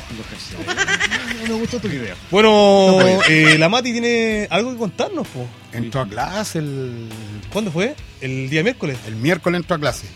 No 1.48 1.54
me 1.54 1.60
gustó 1.60 1.80
tu 1.80 1.88
idea. 1.88 2.14
Bueno, 2.30 3.20
eh, 3.28 3.56
la 3.58 3.68
Mati 3.68 3.90
tiene 3.92 4.46
algo 4.50 4.70
que 4.72 4.78
contarnos, 4.78 5.26
po. 5.26 5.46
Entró 5.72 6.00
a 6.02 6.06
clase 6.08 6.60
el, 6.60 7.08
¿Cuándo 7.52 7.72
fue? 7.72 7.96
El 8.20 8.48
día 8.48 8.62
miércoles. 8.62 8.96
el 9.08 9.16
miércoles, 9.16 9.60
entró 9.60 9.74
a 9.74 9.80
clase. 9.80 10.06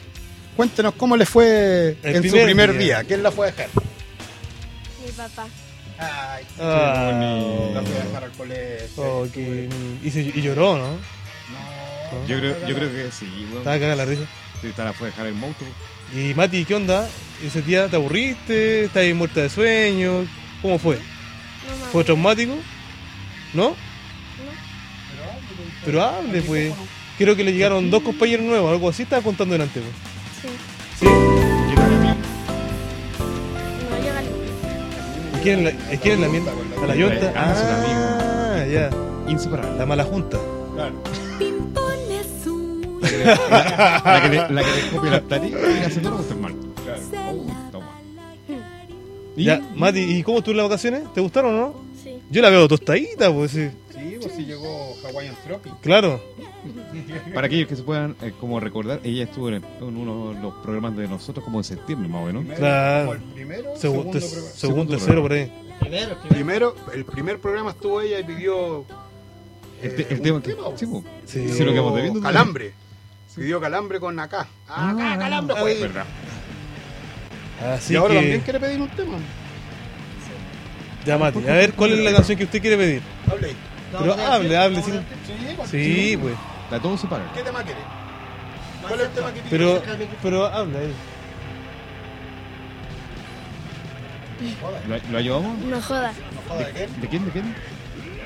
Cuéntenos 0.58 0.94
cómo 0.96 1.16
le 1.16 1.24
fue 1.24 1.96
El 2.02 2.16
en 2.16 2.22
su 2.28 2.36
primer 2.42 2.72
día. 2.72 2.96
día. 2.98 3.04
¿Quién 3.04 3.22
la 3.22 3.30
fue 3.30 3.46
a 3.46 3.50
dejar? 3.52 3.68
Mi 5.06 5.12
papá. 5.12 5.46
Ay, 6.00 6.44
Ah, 6.60 7.70
la 7.74 7.82
fue 7.82 7.96
a 8.00 8.04
dejar 8.04 8.24
al 8.24 8.32
colegio. 8.32 8.88
oh, 9.04 9.26
y, 10.02 10.10
se- 10.10 10.20
y 10.34 10.42
lloró, 10.42 10.76
¿no? 10.78 10.98
Yo 12.26 12.38
creo, 12.40 12.56
yo 12.66 12.74
creo 12.74 12.90
que 12.90 13.08
sí, 13.12 13.26
weón. 13.50 13.58
Estaba 13.58 13.76
cagada 13.76 13.94
la 13.94 14.04
risa. 14.04 14.22
Sí, 14.60 14.68
te 14.74 14.82
la 14.82 14.92
fue 14.92 15.06
a 15.06 15.10
dejar 15.12 15.26
el 15.28 15.34
monstruo. 15.34 15.70
Y 16.12 16.34
Mati, 16.34 16.64
¿qué 16.64 16.74
onda? 16.74 17.08
¿Ese 17.40 17.62
día 17.62 17.86
te 17.86 17.94
aburriste? 17.94 18.86
¿Estás 18.86 19.02
ahí 19.04 19.14
muerta 19.14 19.42
de 19.42 19.50
sueño? 19.50 20.26
¿Cómo 20.60 20.80
fue? 20.80 20.96
No 20.96 21.86
¿Fue 21.92 22.02
traumático? 22.02 22.56
¿No? 23.54 23.76
Pero 25.84 26.02
hable, 26.02 26.42
pues. 26.42 26.74
Creo 27.16 27.36
que 27.36 27.44
le 27.44 27.52
llegaron 27.52 27.90
dos 27.90 28.02
compañeros 28.02 28.44
nuevos, 28.44 28.72
algo 28.72 28.88
así 28.88 29.04
estaba 29.04 29.22
contando 29.22 29.52
delante, 29.52 29.80
pues. 29.80 29.94
Sí. 30.42 30.48
¿Sí? 31.00 31.06
No 31.06 31.10
llega 33.98 34.20
el 34.20 34.26
¿Y 35.36 35.38
quién 35.42 35.58
es 35.58 35.64
la, 35.64 35.70
¿y 35.94 35.96
quién 35.98 36.14
es 36.14 36.20
la 36.20 36.28
mienta? 36.28 36.52
¿A 36.82 36.86
la 36.86 36.94
yonta? 36.94 37.32
Ah, 37.36 37.52
es 37.52 37.60
un 37.60 37.66
Ah, 37.70 38.64
ya. 38.66 38.90
Inseparable. 39.30 39.78
La 39.78 39.86
mala 39.86 40.04
junta. 40.04 40.38
La 40.76 40.90
que 44.22 44.28
le, 44.28 44.36
la 44.48 44.62
que 44.62 44.82
le 44.82 44.88
copia 44.94 45.10
las 45.10 45.20
platillas 45.22 45.60
y 45.60 45.84
hace 45.84 46.00
todo 46.00 46.18
lo 46.18 46.28
que 46.28 46.34
mal. 46.34 46.54
Oh, 46.54 47.70
toma. 47.70 47.86
¿Y? 49.36 49.44
Ya, 49.44 49.60
Mati, 49.76 50.00
¿y 50.00 50.22
cómo 50.22 50.38
estuvo 50.38 50.54
las 50.54 50.68
vacaciones? 50.68 51.02
¿Te 51.14 51.20
gustaron 51.20 51.54
o 51.54 51.58
no? 51.58 51.74
Sí. 52.02 52.18
Yo 52.30 52.42
la 52.42 52.50
veo 52.50 52.66
tostadita, 52.68 53.32
pues 53.32 53.50
sí. 53.52 53.68
Sí, 54.20 54.28
pues 54.28 54.34
sí 54.36 54.44
llegó 54.46 54.96
Hawaiian 55.04 55.36
Tropic. 55.46 55.72
Claro. 55.80 56.20
Para 57.34 57.46
aquellos 57.46 57.68
que 57.68 57.76
se 57.76 57.82
puedan 57.82 58.16
eh, 58.22 58.32
como 58.40 58.58
recordar, 58.60 59.00
ella 59.04 59.24
estuvo 59.24 59.48
en, 59.48 59.56
en 59.56 59.96
uno 59.96 60.32
de 60.34 60.40
los 60.40 60.54
programas 60.62 60.96
de 60.96 61.08
nosotros 61.08 61.44
como 61.44 61.58
en 61.58 61.64
septiembre 61.64 62.08
más 62.08 62.22
o 62.22 62.26
menos. 62.26 62.56
Claro. 62.56 63.06
Como 63.06 63.14
el 63.14 63.22
primero, 63.34 63.74
Segu- 63.74 63.78
segundo 63.78 64.20
segundo, 64.20 64.96
tercero, 64.96 65.22
por 65.22 65.32
ahí. 65.32 65.52
Primero, 65.80 66.16
primero. 66.28 66.28
Primero, 66.28 66.74
el 66.94 67.04
primer 67.04 67.38
programa 67.38 67.70
estuvo 67.70 68.00
ella 68.00 68.18
y 68.20 68.24
pidió 68.24 68.84
El, 69.82 69.90
eh, 69.90 69.94
te- 69.94 70.08
el 70.14 70.16
un 70.18 70.22
tema 70.22 70.42
que... 70.42 70.54
tema, 70.54 70.68
Sí. 70.76 70.86
Sí. 71.26 71.48
Sí, 71.50 71.64
lo 71.64 71.72
que 71.72 71.96
debiendo. 71.96 72.20
calambre. 72.20 72.72
Pidió 73.36 73.60
calambre 73.60 74.00
con 74.00 74.18
acá. 74.18 74.48
Acá, 74.66 75.16
calambre, 75.18 75.54
Ah, 75.56 75.60
pues. 75.60 75.80
verdad. 75.80 76.04
Así 77.74 77.92
y 77.92 77.96
ahora 77.96 78.14
que, 78.14 78.20
también 78.20 78.40
quiere 78.40 78.58
pedir 78.60 78.80
un 78.80 78.88
tema. 78.88 79.18
ya 81.06 81.18
Mati, 81.18 81.38
a 81.46 81.52
ver, 81.54 81.72
¿cuál 81.74 81.92
es 81.92 81.98
la 82.00 82.12
canción 82.12 82.36
que 82.38 82.44
usted 82.44 82.60
quiere 82.60 82.76
pedir? 82.76 83.02
Hable 83.30 83.46
ahí. 83.48 83.56
Pero 83.92 84.12
hable, 84.14 84.56
hable. 84.56 84.82
Sí, 84.82 84.92
Sí, 85.70 85.94
sí 86.10 86.16
pues. 86.16 86.34
La 86.70 86.80
todo 86.80 86.96
se 86.98 87.06
paga. 87.06 87.24
¿Qué 87.34 87.42
tema 87.42 87.62
quiere? 87.62 87.80
¿Cuál 88.86 89.00
es 89.00 89.06
el 89.06 89.12
tema 89.12 89.32
que 89.32 89.40
quiere? 89.40 89.50
Pero, 89.50 89.82
pero 90.22 90.46
hable 90.46 90.78
ahí. 90.78 90.92
¿Lo, 94.88 95.12
lo 95.12 95.18
ayudamos? 95.18 95.58
No 95.64 95.82
jodas. 95.82 96.14
Joder, 96.48 96.72
¿qué? 96.72 96.86
¿De 97.00 97.08
quién? 97.08 97.24
¿De 97.24 97.30
quién? 97.32 97.54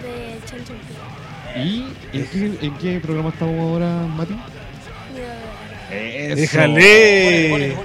De 0.03 0.40
Chancho 0.46 0.75
¿Y 1.57 1.85
en 2.12 2.27
qué, 2.27 2.66
en 2.66 2.75
qué 2.79 3.01
programa 3.01 3.29
estamos 3.31 3.59
ahora, 3.61 3.87
Mati? 4.16 4.37
Eso. 5.90 6.37
Déjale. 6.37 7.77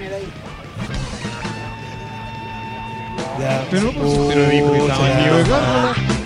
Ya, 3.40 3.68
Pero 3.70 3.84
no, 3.84 3.92
pues, 3.92 4.18
pero 4.30 4.50
dijo 4.50 4.72
que 4.72 4.78
estaba 4.80 5.12
el 5.12 5.18
Nico 5.24 5.36
de 5.38 6.17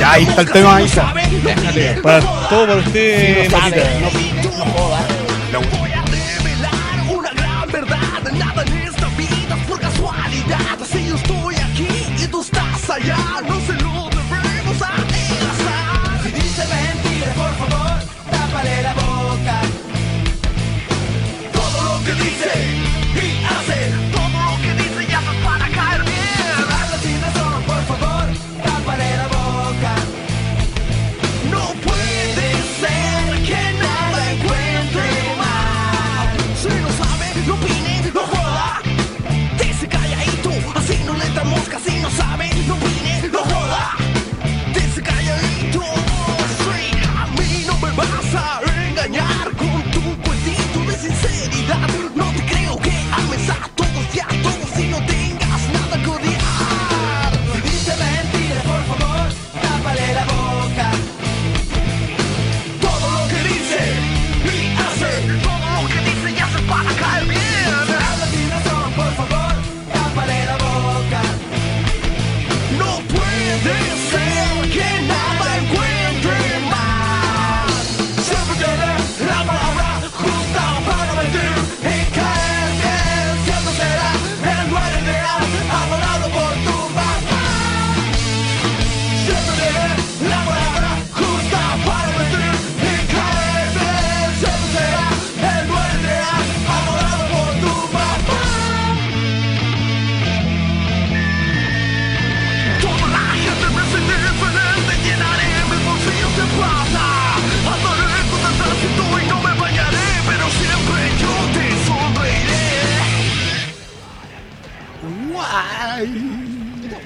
Ya, 0.00 0.12
ahí 0.12 0.24
está 0.24 0.42
el 0.42 0.50
tema, 0.50 0.76
ahí 0.76 0.84
está. 0.84 1.12
Para 2.02 2.20
todo 2.48 2.66
para 2.66 2.80
usted, 2.80 3.50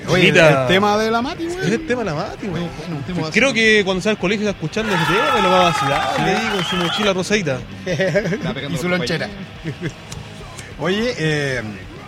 Oye, 0.09 0.29
el, 0.31 0.67
tema 0.67 0.97
de 0.99 1.11
la 1.11 1.23
Mati, 1.23 1.45
Es 1.47 1.57
güey. 1.57 1.73
el 1.75 1.87
tema 1.87 2.01
de 2.01 2.11
la 2.11 2.15
Mati, 2.15 2.47
güey. 2.49 2.63
Creo 3.31 3.53
que 3.53 3.83
cuando 3.85 4.03
sale 4.03 4.13
al 4.13 4.19
colegio 4.19 4.49
está 4.49 4.57
escuchando 4.59 4.93
ese 4.93 5.05
tema 5.05 5.41
lo 5.41 5.51
va 5.51 5.61
a 5.61 5.71
vacilar 5.71 6.21
ahí 6.21 6.49
con 6.55 6.65
su 6.65 6.77
mochila 6.77 7.13
rosadita. 7.13 7.59
Y 8.71 8.77
su 8.77 8.89
lonchera. 8.89 9.29
Oye, 10.81 11.15
eh, 11.19 11.63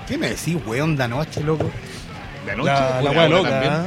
¿qué 0.09 0.19
me 0.19 0.31
decís, 0.31 0.57
weón, 0.67 0.97
de 0.97 1.05
anoche, 1.05 1.43
loco? 1.43 1.71
De 2.47 2.53
anoche. 2.53 2.71
La- 2.71 3.01
la 3.03 3.11
puta, 3.11 3.11
wea 3.13 3.29
loca, 3.29 3.51
también. 3.51 3.73
¿ah? 3.73 3.87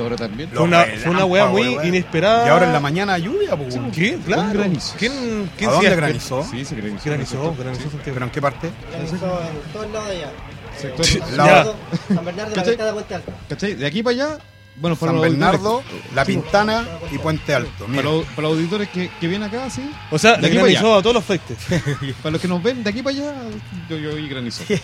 Ahora 0.00 0.16
también. 0.16 0.48
Fue 0.50 0.62
una, 0.62 0.84
fue 0.84 1.10
una 1.10 1.24
weá 1.26 1.46
muy 1.46 1.62
weón. 1.68 1.86
inesperada. 1.86 2.46
Y 2.46 2.48
ahora 2.50 2.66
en 2.66 2.72
la 2.72 2.80
mañana 2.80 3.18
lluvia, 3.18 3.54
pues. 3.56 3.78
¿Qué? 3.94 4.18
Claro. 4.26 4.62
¿Quién, 4.98 5.50
quién 5.56 5.70
¿A 5.70 5.72
se 5.74 5.76
dónde 5.80 5.96
granizó? 5.96 6.42
Sí, 6.50 6.64
se 6.64 6.74
granizó. 6.74 7.04
Granizó, 7.04 7.54
granizó. 7.58 7.88
¿Pero 8.04 8.24
en 8.24 8.30
qué 8.30 8.40
parte? 8.42 8.70
Granizó 8.90 9.14
en 9.14 9.72
todo 9.72 9.84
el 9.84 9.92
lado 9.92 10.06
de 10.06 10.16
allá. 10.16 10.30
Sector- 10.80 11.30
lado- 11.36 11.76
San 12.08 12.24
Bernardo, 12.24 12.50
la 12.50 12.54
¿Cachai? 12.56 12.70
ventana 12.70 12.86
de 12.86 12.92
Puente 12.94 13.14
Alto. 13.14 13.32
¿Cachai? 13.48 13.74
De 13.74 13.86
aquí 13.86 14.02
para 14.02 14.14
allá, 14.14 14.38
bueno, 14.76 14.96
para 14.96 15.12
San 15.12 15.16
los 15.20 15.30
Bernardo, 15.30 15.70
auditores- 15.82 16.14
La 16.14 16.24
Pintana 16.24 16.84
y 17.12 17.18
Puente 17.18 17.54
Alto. 17.54 17.86
Mira. 17.88 18.02
Para 18.02 18.14
los, 18.16 18.26
para 18.26 18.42
los 18.48 18.56
auditores 18.58 18.88
que, 18.88 19.08
que 19.20 19.28
vienen 19.28 19.48
acá, 19.48 19.70
sí. 19.70 19.88
O 20.10 20.18
sea, 20.18 20.36
De 20.36 20.46
aquí 20.48 20.56
para 20.56 20.68
allá. 20.68 20.78
a 20.80 21.02
todos 21.02 21.14
los 21.14 21.24
frentes. 21.24 21.56
Para 22.22 22.32
los 22.32 22.40
que 22.40 22.48
nos 22.48 22.62
ven 22.62 22.82
de 22.82 22.90
aquí 22.90 23.02
para 23.02 23.16
allá, 23.16 23.32
yo, 23.88 23.96
yo 23.98 24.14
oí 24.14 24.28
granizo. 24.28 24.64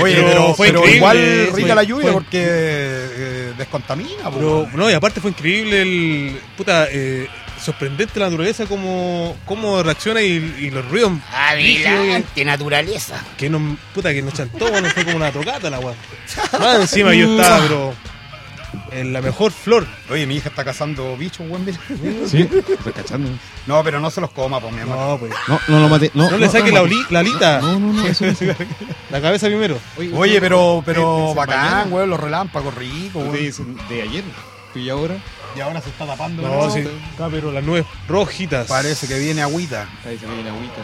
Oye, 0.00 0.14
Pero 0.14 0.26
pero, 0.28 0.54
fue 0.54 0.68
pero 0.68 0.78
increíble, 0.80 0.96
igual 0.96 1.18
fue- 1.50 1.60
rica 1.62 1.74
la 1.74 1.82
lluvia 1.82 2.04
fue- 2.04 2.12
porque 2.12 2.42
eh, 2.46 3.52
descontamina, 3.58 4.30
Pero, 4.32 4.60
weón. 4.60 4.70
no, 4.76 4.90
y 4.90 4.94
aparte 4.94 5.20
fue 5.20 5.30
increíble 5.30 5.82
el. 5.82 6.40
Puta, 6.56 6.86
eh, 6.90 7.28
sorprendente 7.62 8.18
la 8.20 8.26
naturaleza, 8.26 8.66
cómo, 8.66 9.36
cómo 9.46 9.82
reacciona 9.82 10.20
y, 10.22 10.32
y 10.60 10.70
los 10.70 10.86
ruidos. 10.90 11.12
que- 12.34 12.44
naturaleza. 12.44 13.22
Que 13.36 13.48
nos, 13.48 13.78
puta, 13.94 14.12
que 14.12 14.22
nos 14.22 14.34
chantó, 14.34 14.70
bueno, 14.70 14.88
fue 14.90 15.04
como 15.04 15.16
una 15.16 15.30
tocata 15.32 15.70
la 15.70 15.78
weá. 15.78 15.94
Más 16.58 16.80
encima 16.80 17.14
yo 17.14 17.30
estaba, 17.36 17.60
pero. 17.60 17.94
En 18.90 19.12
la 19.12 19.20
mejor 19.20 19.52
flor. 19.52 19.86
Oye, 20.10 20.26
mi 20.26 20.36
hija 20.36 20.48
está 20.48 20.64
cazando 20.64 21.14
bichos, 21.16 21.46
weón. 21.48 21.64
mira. 21.64 21.78
Sí, 22.26 22.48
estoy 22.50 22.92
cachando. 22.94 23.30
No, 23.66 23.82
pero 23.84 24.00
no 24.00 24.10
se 24.10 24.20
los 24.22 24.30
coma, 24.32 24.60
pues, 24.60 24.72
mi 24.72 24.80
amor. 24.80 24.96
No, 24.96 25.18
pues. 25.18 25.32
No, 25.46 25.60
no 25.68 25.80
lo 25.80 25.88
maté. 25.88 26.10
No, 26.14 26.30
No 26.30 26.38
le 26.38 26.48
saque 26.48 26.70
no, 26.72 26.76
la, 26.76 26.82
oli- 26.82 27.06
la 27.10 27.18
alita. 27.20 27.60
No, 27.60 27.78
no, 27.78 27.92
no, 27.92 28.06
eso. 28.06 28.24
La 29.10 29.20
cabeza 29.20 29.46
primero. 29.46 29.78
Oye, 30.14 30.40
pero, 30.40 30.78
eh, 30.78 30.82
pero 30.86 31.28
se 31.30 31.34
bacán, 31.34 31.60
bañaron. 31.64 31.92
weón, 31.92 32.10
los 32.10 32.20
relámpagos 32.20 32.74
ricos, 32.74 33.22
weón. 33.28 33.78
de 33.90 34.02
ayer 34.02 34.24
y 34.74 34.88
ahora 34.88 35.16
Y 35.56 35.60
ahora 35.60 35.80
se 35.80 35.90
está 35.90 36.06
tapando. 36.06 36.42
No, 36.42 36.70
sí. 36.70 36.84
Ah, 37.18 37.28
pero 37.30 37.52
las 37.52 37.62
nubes 37.64 37.84
rojitas. 38.08 38.66
Parece 38.66 39.06
que 39.06 39.18
viene 39.18 39.42
agüita. 39.42 39.88
ahí 40.04 40.18
se 40.18 40.26
viene 40.26 40.50
agüita. 40.50 40.82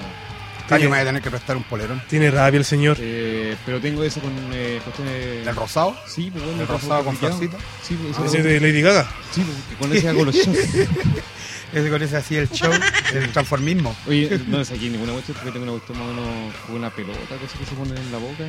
Cayo 0.68 0.90
me 0.90 0.96
voy 0.96 0.98
a 0.98 1.04
tener 1.04 1.22
que 1.22 1.30
prestar 1.30 1.56
un 1.56 1.62
polerón. 1.62 2.02
Tiene 2.08 2.30
rabia 2.30 2.58
el 2.58 2.64
señor. 2.64 2.98
Eh, 3.00 3.56
pero 3.64 3.80
tengo 3.80 4.04
eso 4.04 4.20
con 4.20 4.32
eh, 4.52 4.80
cuestiones. 4.84 5.46
¿El 5.46 5.56
rosado? 5.56 5.96
Sí, 6.06 6.30
pues 6.30 6.44
bueno, 6.44 6.60
¿El 6.60 6.68
rosado 6.68 7.04
con 7.04 7.16
florcita? 7.16 7.56
Sí, 7.82 7.96
pues 7.96 8.14
eso 8.14 8.24
Ese 8.26 8.42
de 8.42 8.60
Lady 8.60 8.82
Gaga. 8.82 9.08
Sí, 9.30 9.42
pues, 9.42 9.78
con 9.78 9.96
ese 9.96 10.08
hago 10.08 10.26
los 10.26 10.34
shows. 10.34 10.58
Ese 11.72 11.90
con 11.90 12.02
ese 12.02 12.16
así 12.16 12.36
el 12.36 12.48
show, 12.50 12.70
el 13.14 13.28
transformismo. 13.30 13.94
Oye, 14.06 14.40
no 14.46 14.60
es 14.60 14.70
aquí 14.70 14.88
ninguna 14.88 15.12
cuestión 15.12 15.36
porque 15.36 15.52
tengo 15.52 15.64
una 15.64 15.72
cuestión 15.72 15.98
más 15.98 16.08
o 16.08 16.12
menos 16.12 16.54
como 16.64 16.78
una 16.78 16.90
pelota, 16.90 17.36
cosa 17.40 17.58
que 17.58 17.64
se 17.66 17.74
pone 17.74 17.90
en 18.00 18.10
la 18.10 18.18
boca. 18.18 18.44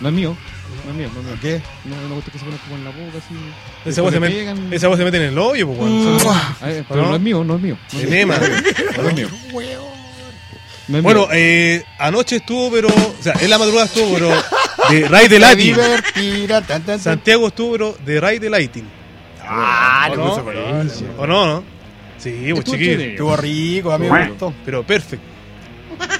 No 0.00 0.08
es 0.08 0.14
mío, 0.14 0.36
no 0.84 0.90
es 0.92 0.96
mío, 0.96 1.10
no 1.12 1.20
es 1.20 1.26
mío. 1.26 1.36
¿Qué? 1.42 1.62
No 1.84 1.96
es 1.96 2.02
una 2.04 2.14
cuestión 2.14 2.32
que 2.32 2.38
se 2.38 2.44
pone 2.44 2.56
como 2.58 2.76
en 2.76 2.84
la 2.84 2.90
boca, 2.90 3.18
así. 3.18 3.34
Esa 3.84 4.02
voz 4.02 4.12
se, 4.12 4.76
esa 4.76 4.88
voz 4.88 4.98
mete 5.00 5.16
en 5.16 5.22
el 5.24 5.38
hoyo, 5.38 5.66
pues, 5.66 5.80
weón. 5.80 6.18
A 6.60 6.66
ver, 6.66 6.84
pero 6.88 7.06
¿No? 7.06 7.16
es 7.16 7.20
mío, 7.20 7.42
no 7.42 7.56
es 7.56 7.60
mío. 7.60 7.76
No 7.92 7.98
es 7.98 8.04
mío. 8.04 8.14
Enema. 8.14 8.38
No 8.96 9.08
es 9.08 9.14
mío. 9.14 9.28
No 10.88 10.98
es 10.98 11.02
Bueno, 11.04 11.28
eh, 11.32 11.84
anoche 11.98 12.36
estuvo, 12.36 12.70
pero. 12.70 12.88
O 12.88 13.22
sea, 13.22 13.34
en 13.40 13.50
la 13.50 13.58
madrugada 13.58 13.86
estuvo, 13.86 14.14
pero. 14.14 14.30
De 14.90 15.08
Ray 15.08 15.28
de 15.28 15.38
Lighting. 15.40 15.74
Divertirá, 15.74 16.60
tan, 16.62 16.82
tan, 16.82 16.84
tan. 16.84 17.00
Santiago 17.00 17.48
estuvo, 17.48 17.72
pero 17.72 17.96
de 18.04 18.20
Ray 18.20 18.38
de 18.38 18.50
Lighting. 18.50 18.88
Ah, 19.42 20.06
¿O 20.08 20.10
le 20.10 20.16
no? 20.16 20.34
¿O 21.18 21.26
no, 21.26 21.46
no? 21.46 21.79
Sí, 22.20 22.30
pues 22.50 22.58
Estuvo 22.60 22.76
chiquillo. 22.76 23.00
Estuvo 23.00 23.36
rico, 23.36 23.92
a 23.92 23.98
mí 23.98 24.08
me 24.08 24.28
gustó. 24.28 24.54
Pero 24.64 24.84
perfecto. 24.86 25.26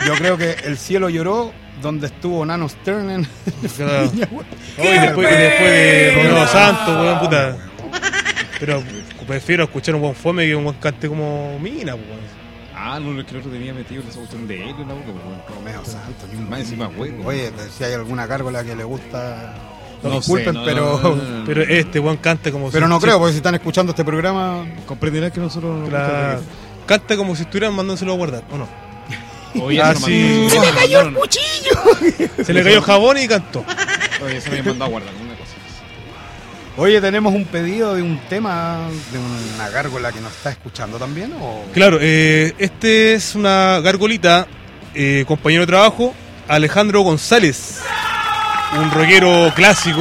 Yo 0.07 0.15
creo 0.15 0.37
que 0.37 0.57
el 0.65 0.77
cielo 0.77 1.09
lloró 1.09 1.53
donde 1.81 2.09
estuvo 2.09 2.45
Nano 2.45 2.69
Stern 2.69 3.11
en 3.11 3.29
Claro. 3.77 4.11
Oh, 4.79 4.83
y 4.85 4.99
después, 4.99 5.31
y 5.31 5.37
después 5.37 5.71
de 5.71 6.13
Romeo 6.17 6.47
Santos, 6.49 6.97
weón, 6.97 7.19
puta. 7.21 7.57
Pero 8.59 8.83
prefiero 9.27 9.65
escuchar 9.65 9.95
un 9.95 10.03
buen 10.03 10.15
fome 10.15 10.45
que 10.47 10.55
un 10.55 10.65
buen 10.65 10.77
cante 10.77 11.09
como 11.09 11.59
Mina, 11.59 11.93
pues, 11.95 12.07
weón. 12.09 12.21
Ah, 12.75 12.99
no, 12.99 13.19
es 13.19 13.27
que 13.27 13.33
el 13.33 13.39
otro 13.39 13.51
tenía 13.51 13.75
metido 13.75 14.03
esa 14.03 14.19
cuestión 14.19 14.47
de 14.49 14.63
él 14.63 14.71
en 14.79 14.89
la 14.89 14.95
boca, 14.95 15.07
pues, 15.13 15.25
bueno. 15.25 15.43
Romeo 15.55 15.85
Santos. 15.85 16.29
ni 16.33 16.39
un- 16.39 16.49
Más 16.51 16.61
encima, 16.61 16.87
güey. 16.87 17.13
Oye, 17.25 17.51
si 17.77 17.85
hay 17.85 17.93
alguna 17.95 18.27
cárgola 18.27 18.65
que 18.65 18.75
le 18.75 18.85
gusta, 18.85 19.55
No 20.09 20.11
disculpen, 20.17 20.47
sé, 20.47 20.53
no, 20.53 20.65
pero 20.65 21.01
no, 21.03 21.09
no, 21.17 21.39
no. 21.39 21.45
Pero 21.45 21.63
este 21.63 22.01
weón 22.01 22.17
canta 22.17 22.51
como 22.51 22.71
pero 22.71 22.87
si- 22.87 22.91
no 22.91 23.01
creo, 23.01 23.19
porque 23.19 23.33
si 23.33 23.37
están 23.39 23.55
escuchando 23.55 23.91
este 23.91 24.05
programa, 24.05 24.65
Comprenderás 24.87 25.33
que 25.33 25.41
nosotros 25.41 25.79
no 25.81 25.87
Claro. 25.89 26.41
Canta 26.87 27.17
como 27.17 27.37
si 27.37 27.43
estuvieran 27.43 27.75
mandándoselo 27.75 28.13
a 28.13 28.17
guardar, 28.17 28.45
¿o 28.51 28.57
no? 28.57 28.69
Oye, 29.63 29.81
Ah, 29.83 29.93
eso 29.93 30.07
sí. 30.07 30.49
Se 30.49 30.59
me 30.61 30.71
cayó 30.71 31.01
el 31.03 31.15
cuchillo. 31.15 32.45
Se 32.45 32.53
le 32.53 32.63
cayó 32.63 32.81
jabón 32.83 33.19
y 33.19 33.29
cantó. 33.29 33.65
Oye, 34.25 34.41
se 34.41 34.51
me 34.51 34.63
mandó 34.63 34.85
a 34.85 34.89
guardar 34.89 35.13
una 35.15 35.35
cosa. 35.35 35.51
Oye, 36.77 37.01
tenemos 37.01 37.35
un 37.35 37.45
pedido 37.45 37.95
de 37.95 38.03
un 38.03 38.19
tema 38.29 38.89
de 39.13 39.19
una 39.19 39.69
gárgola 39.71 40.13
que 40.13 40.21
nos 40.21 40.33
está 40.33 40.51
escuchando 40.51 40.99
también, 40.99 41.33
o 41.41 41.65
Claro, 41.75 41.99
eh, 42.01 42.55
este 42.59 43.15
es 43.15 43.35
una 43.35 43.81
gargolita, 43.81 44.47
eh, 44.95 45.25
compañero 45.27 45.63
de 45.63 45.67
trabajo, 45.67 46.15
Alejandro 46.49 47.01
González. 47.03 47.81
Un 48.79 48.91
rockero 48.93 49.53
clásico, 49.55 50.01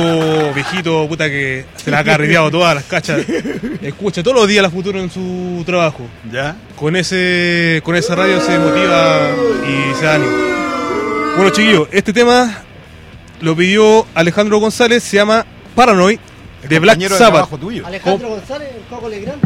viejito, 0.53 1.07
puta 1.07 1.27
que 1.27 1.65
se 1.75 1.89
la 1.89 1.99
ha 1.99 2.03
carreteado 2.03 2.51
todas 2.51 2.75
las 2.75 2.83
cachas. 2.83 3.21
Escucha 3.81 4.21
todos 4.21 4.37
los 4.37 4.47
días 4.47 4.61
la 4.61 4.69
futuro 4.69 4.99
en 4.99 5.09
su 5.09 5.63
trabajo. 5.65 6.05
ya. 6.31 6.55
Con 6.75 6.95
ese 6.95 7.81
con 7.83 7.95
esa 7.95 8.15
radio 8.15 8.39
se 8.39 8.57
motiva 8.59 9.31
y 9.67 9.95
se 9.95 10.05
da 10.05 10.15
ánimo. 10.15 10.31
Bueno, 11.35 11.49
chiquillos, 11.49 11.87
este 11.91 12.13
tema 12.13 12.59
lo 13.41 13.55
pidió 13.55 14.05
Alejandro 14.13 14.59
González, 14.59 15.01
se 15.03 15.17
llama 15.17 15.45
Paranoid 15.73 16.19
El 16.63 16.69
de 16.69 16.79
Black 16.79 17.01
Sabbath. 17.09 17.49
tuyo. 17.59 17.85
Alejandro 17.87 18.29
González, 18.29 18.69
el 18.75 18.81
Coco 18.83 19.09
Legrand. 19.09 19.41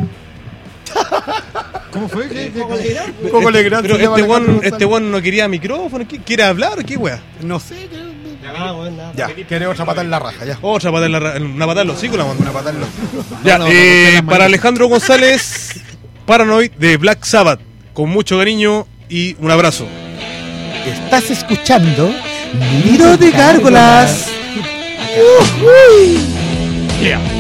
¿Cómo 1.91 2.09
fue? 2.09 2.27
¿Qué, 2.27 2.47
El 2.47 2.53
qué, 2.53 2.59
Coco 2.59 2.75
qué? 2.77 2.83
Legrand. 2.83 3.13
Un 3.23 3.29
poco 3.31 3.51
Legrand 3.51 3.81
Pero 3.88 3.97
este 3.97 4.21
one, 4.23 4.59
este 4.63 4.86
one 4.86 5.09
no 5.09 5.21
quería 5.21 5.47
micrófono, 5.47 6.05
¿qué- 6.07 6.19
¿quiere 6.19 6.43
hablar? 6.43 6.83
¿Qué 6.83 6.97
wea? 6.97 7.19
No 7.41 7.59
sé, 7.59 7.88
creo- 7.89 8.02
Nada. 8.91 9.13
ya, 9.15 9.28
quiere 9.28 9.67
otra 9.67 9.86
en 10.02 10.10
la 10.12 10.19
raja, 10.19 10.46
ya. 10.46 10.58
Otra 10.62 10.91
patada 10.91 11.06
en 11.08 11.12
la 11.12 11.19
ra- 11.19 11.34
una 11.38 11.65
patada 11.65 11.82
en 11.82 11.88
los 11.88 12.00
la 12.17 12.26
mandó. 12.26 12.41
Una 12.43 12.52
pata 12.52 12.69
en 12.69 12.82
la 12.82 12.88
Ya, 13.43 13.58
no, 13.58 13.65
no, 13.65 13.72
eh, 13.72 14.22
para. 14.26 14.46
Alejandro 14.46 14.88
González, 14.88 15.80
Paranoid 16.26 16.72
de 16.72 16.98
Black 16.98 17.24
Sabbath, 17.24 17.60
con 17.93 18.10
mucho 18.10 18.38
cariño 18.38 18.88
y 19.10 19.36
un 19.39 19.52
abrazo. 19.52 19.88
Estás 20.86 21.30
escuchando 21.32 22.13
Nido 22.86 23.17
de 23.17 23.32
gárgolas. 23.32 24.28
All 25.15 25.46
day 27.02 27.13
long 27.13 27.33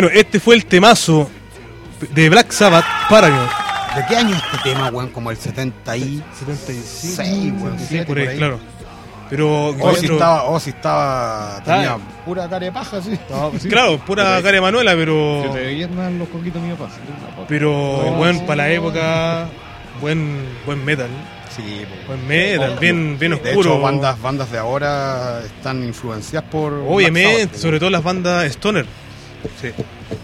Bueno, 0.00 0.14
este 0.14 0.38
fue 0.38 0.54
el 0.54 0.64
temazo 0.64 1.28
de 2.14 2.28
Black 2.30 2.52
Sabbath 2.52 2.84
Paragon. 3.10 3.48
¿De 3.96 4.04
qué 4.08 4.14
año 4.16 4.36
es 4.36 4.42
este 4.44 4.70
tema, 4.70 4.90
weón? 4.90 5.08
Como 5.10 5.32
el 5.32 5.36
70 5.36 5.96
y... 5.96 6.22
75. 6.38 7.22
Sí, 7.24 7.52
weón, 7.58 7.76
Sí, 7.80 7.98
por 8.06 8.16
ahí, 8.16 8.24
por 8.26 8.32
ahí. 8.32 8.36
claro. 8.36 8.60
Pero 9.28 9.70
O 9.70 9.94
si 9.96 10.06
estaba, 10.06 10.44
o 10.44 10.60
si 10.60 10.70
estaba, 10.70 11.60
tenía 11.64 11.94
Ah. 11.94 11.98
pura 12.24 12.44
cara 12.48 12.60
de 12.66 12.70
paja, 12.70 13.02
sí. 13.02 13.18
Claro, 13.68 13.98
pura 14.06 14.22
cara 14.40 14.52
de 14.52 14.60
Manuela, 14.60 14.92
pero. 14.94 15.42
Se 15.42 15.48
te 15.58 15.64
veían 15.66 16.16
los 16.16 16.28
coquitos 16.28 16.62
de 16.62 16.68
sí, 16.68 16.74
una 16.76 17.30
pata. 17.34 17.44
Pero, 17.48 17.72
Oh, 17.74 18.12
bueno, 18.12 18.38
sí. 18.38 18.44
para 18.46 18.56
la 18.68 18.70
época, 18.70 19.48
buen, 20.00 20.46
buen 20.64 20.84
metal. 20.84 21.08
Sí. 21.56 21.84
Buen 22.06 22.24
metal, 22.28 22.76
bien, 22.80 23.18
bien 23.18 23.32
De 23.32 23.36
oscuro. 23.50 23.72
hecho, 23.72 23.80
bandas, 23.80 24.22
bandas 24.22 24.48
de 24.52 24.58
ahora 24.58 25.40
están 25.44 25.82
influenciadas 25.82 26.48
por... 26.48 26.72
Obviamente, 26.86 27.46
Sabbath, 27.46 27.56
sobre 27.56 27.78
todo 27.80 27.90
las 27.90 28.04
bandas 28.04 28.44
Stoner. 28.46 28.86
Sí. 29.60 29.68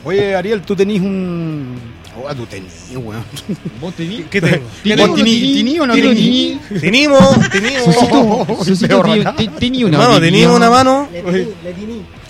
Oye, 0.04 0.34
Ariel, 0.34 0.62
tú 0.62 0.74
tenís 0.76 1.00
un... 1.00 1.76
Oh, 2.16 2.32
tú 2.34 2.46
tenís, 2.46 2.72
weón. 2.94 3.24
¿Vos 3.80 3.94
tení? 3.94 4.24
¿Qué 4.30 4.40
tengo? 4.40 4.66
¿Tení 4.84 5.78
¿Vos 5.78 5.80
o 5.80 5.86
no 5.86 5.94
tení-. 5.94 6.60
Tenimos, 6.80 7.50
tenimos. 7.50 8.64
Susito, 8.64 9.02
tení 9.58 9.84
una 9.84 9.98
opinión. 9.98 10.20
teníamos 10.20 10.56
una 10.56 10.70
mano. 10.70 11.08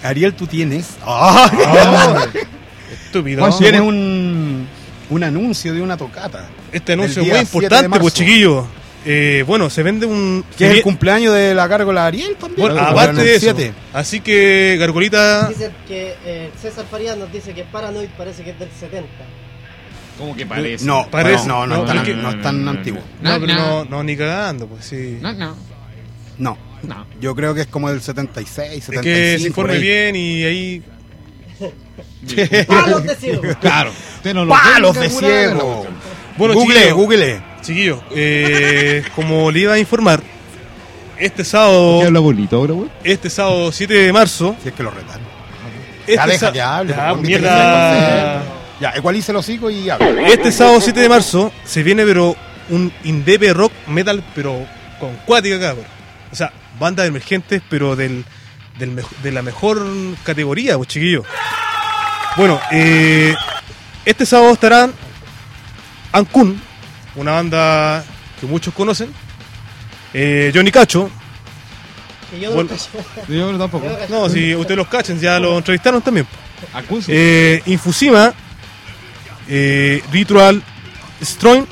Ariel, 0.03 0.35
tú 0.35 0.47
tienes... 0.47 0.90
¡Ah! 1.07 2.27
Estúpido. 3.07 3.40
Guaso. 3.40 3.59
Tienes 3.59 3.81
un, 3.81 4.66
un 5.11 5.23
anuncio 5.23 5.73
de 5.75 5.83
una 5.83 5.97
tocata. 5.97 6.49
Este 6.73 6.92
anuncio 6.94 7.23
es 7.23 7.29
muy 7.29 7.37
7 7.37 7.37
de 7.37 7.42
importante, 7.42 8.01
pues 8.01 8.14
chiquillos. 8.14 8.64
Eh, 9.07 9.45
bueno, 9.47 9.69
se 9.69 9.83
vende 9.83 10.07
un. 10.07 10.45
Que 10.57 10.67
es 10.67 10.73
el 10.77 10.83
cumpleaños 10.83 11.35
de 11.35 11.55
la 11.55 11.69
cárgola 11.69 12.07
Ariel 12.07 12.37
también. 12.37 12.61
bueno, 12.69 12.81
aparte 12.81 13.21
el 13.21 13.27
de 13.27 13.35
eso. 13.37 13.53
7. 13.55 13.73
Así 13.93 14.21
que, 14.21 14.77
Gargolita. 14.79 15.49
Dice 15.49 15.71
que 15.87 16.14
eh, 16.25 16.51
César 16.61 16.87
Farías 16.90 17.17
nos 17.19 17.31
dice 17.33 17.53
que 17.53 17.64
Paranoid 17.64 18.09
parece 18.17 18.43
que 18.45 18.51
es 18.51 18.59
del 18.59 18.71
70. 18.71 19.07
¿Cómo 20.19 20.35
que 20.37 20.47
parece? 20.47 20.85
No, 20.87 21.09
Parece- 21.11 21.47
no, 21.49 21.67
no, 21.67 21.75
no, 21.77 21.83
es 21.83 21.87
tan, 21.88 21.97
es 21.99 22.03
que- 22.05 22.14
no 22.14 22.31
es 22.31 22.40
tan 22.40 22.69
antiguo. 22.69 23.03
No, 23.21 23.40
pero 23.40 23.55
no, 23.55 23.85
no, 23.85 24.03
ni 24.05 24.17
cagando, 24.17 24.67
pues 24.69 24.85
sí. 24.85 25.19
No, 25.21 25.33
no, 25.33 25.57
No, 26.38 26.57
no. 26.85 27.07
yo 27.21 27.35
creo 27.35 27.53
que 27.53 27.62
es 27.62 27.67
como 27.67 27.90
del 27.90 28.01
76, 28.01 28.85
75. 28.85 29.01
Es 29.01 29.03
que 29.35 29.38
se 29.43 29.47
informe 29.49 29.79
bien 29.79 30.14
y 30.17 30.45
ahí. 30.45 30.83
¡Palos 32.67 33.03
de 33.05 33.14
ciego! 33.17 33.43
Claro. 33.61 33.90
Usted 34.17 34.35
no 34.35 34.45
lo 34.45 34.53
¡Palos 34.55 34.95
de 34.99 35.11
ciego! 35.11 35.87
Bueno, 36.38 36.55
Google, 36.55 36.93
Google. 36.93 37.43
Chiquillos, 37.64 38.00
eh, 38.14 39.03
como 39.16 39.50
le 39.50 39.61
iba 39.61 39.72
a 39.74 39.79
informar, 39.79 40.20
este 41.18 41.44
sábado, 41.44 41.98
¿Qué 42.00 42.07
habla 42.07 42.20
bonito 42.20 42.57
ahora, 42.57 42.72
güey? 42.74 42.90
este 43.05 43.31
sábado 43.31 43.70
7 43.72 43.92
de 43.94 44.12
marzo, 44.12 44.57
Si 44.62 44.68
es 44.68 44.74
que 44.74 44.83
lo 44.83 44.90
retan. 44.90 45.20
este 46.07 46.16
Ya 46.16 46.27
deja 46.27 46.53
que 46.53 46.61
hable. 46.62 46.94
Ya, 46.94 47.14
mierda. 47.14 48.42
Ya, 48.81 48.90
ecualice 48.90 49.31
el 49.33 49.37
hocico 49.37 49.70
y 49.70 49.88
habla. 49.88 50.09
Este 50.29 50.50
sábado 50.53 50.81
7 50.81 50.98
de 51.00 51.09
marzo 51.09 51.53
se 51.64 51.83
viene 51.83 52.05
pero 52.05 52.37
un 52.70 52.92
indebe 53.05 53.53
rock 53.53 53.72
metal 53.87 54.22
pero 54.35 54.66
con 54.98 55.14
cuática 55.24 55.61
cabrón. 55.61 55.87
O 56.33 56.35
sea, 56.37 56.53
bandas 56.81 57.07
emergentes 57.07 57.62
pero 57.70 57.94
del, 57.94 58.24
del 58.79 58.90
mejo- 58.90 59.14
de 59.22 59.31
la 59.33 59.42
mejor 59.42 59.87
categoría, 60.24 60.77
pues 60.77 60.88
chiquillos. 60.88 61.24
Bueno, 62.37 62.61
eh, 62.72 63.33
este 64.05 64.27
sábado 64.27 64.53
estarán 64.53 64.92
Ancun, 66.12 66.61
una 67.16 67.33
banda 67.33 68.05
que 68.40 68.46
muchos 68.46 68.72
conocen. 68.74 69.12
eh, 70.12 70.53
Johnny 70.55 70.70
Cacho. 70.70 71.11
Que 72.30 72.41
yo 72.41 72.49
no 72.51 72.55
Bueno. 72.57 72.70
cacho. 72.70 72.89
Yo 73.28 73.53
no 73.53 73.59
tampoco. 73.59 73.86
No 74.09 74.28
si 74.28 74.55
ustedes 74.55 74.76
los 74.78 74.89
cachen, 74.89 75.20
ya 75.20 75.39
lo 75.39 75.57
entrevistaron 75.59 76.01
también. 76.03 76.26
Eh, 77.09 77.62
Infusima, 77.66 78.32
eh, 79.49 80.03
Ritual 80.11 80.62
Stroin, 81.22 81.66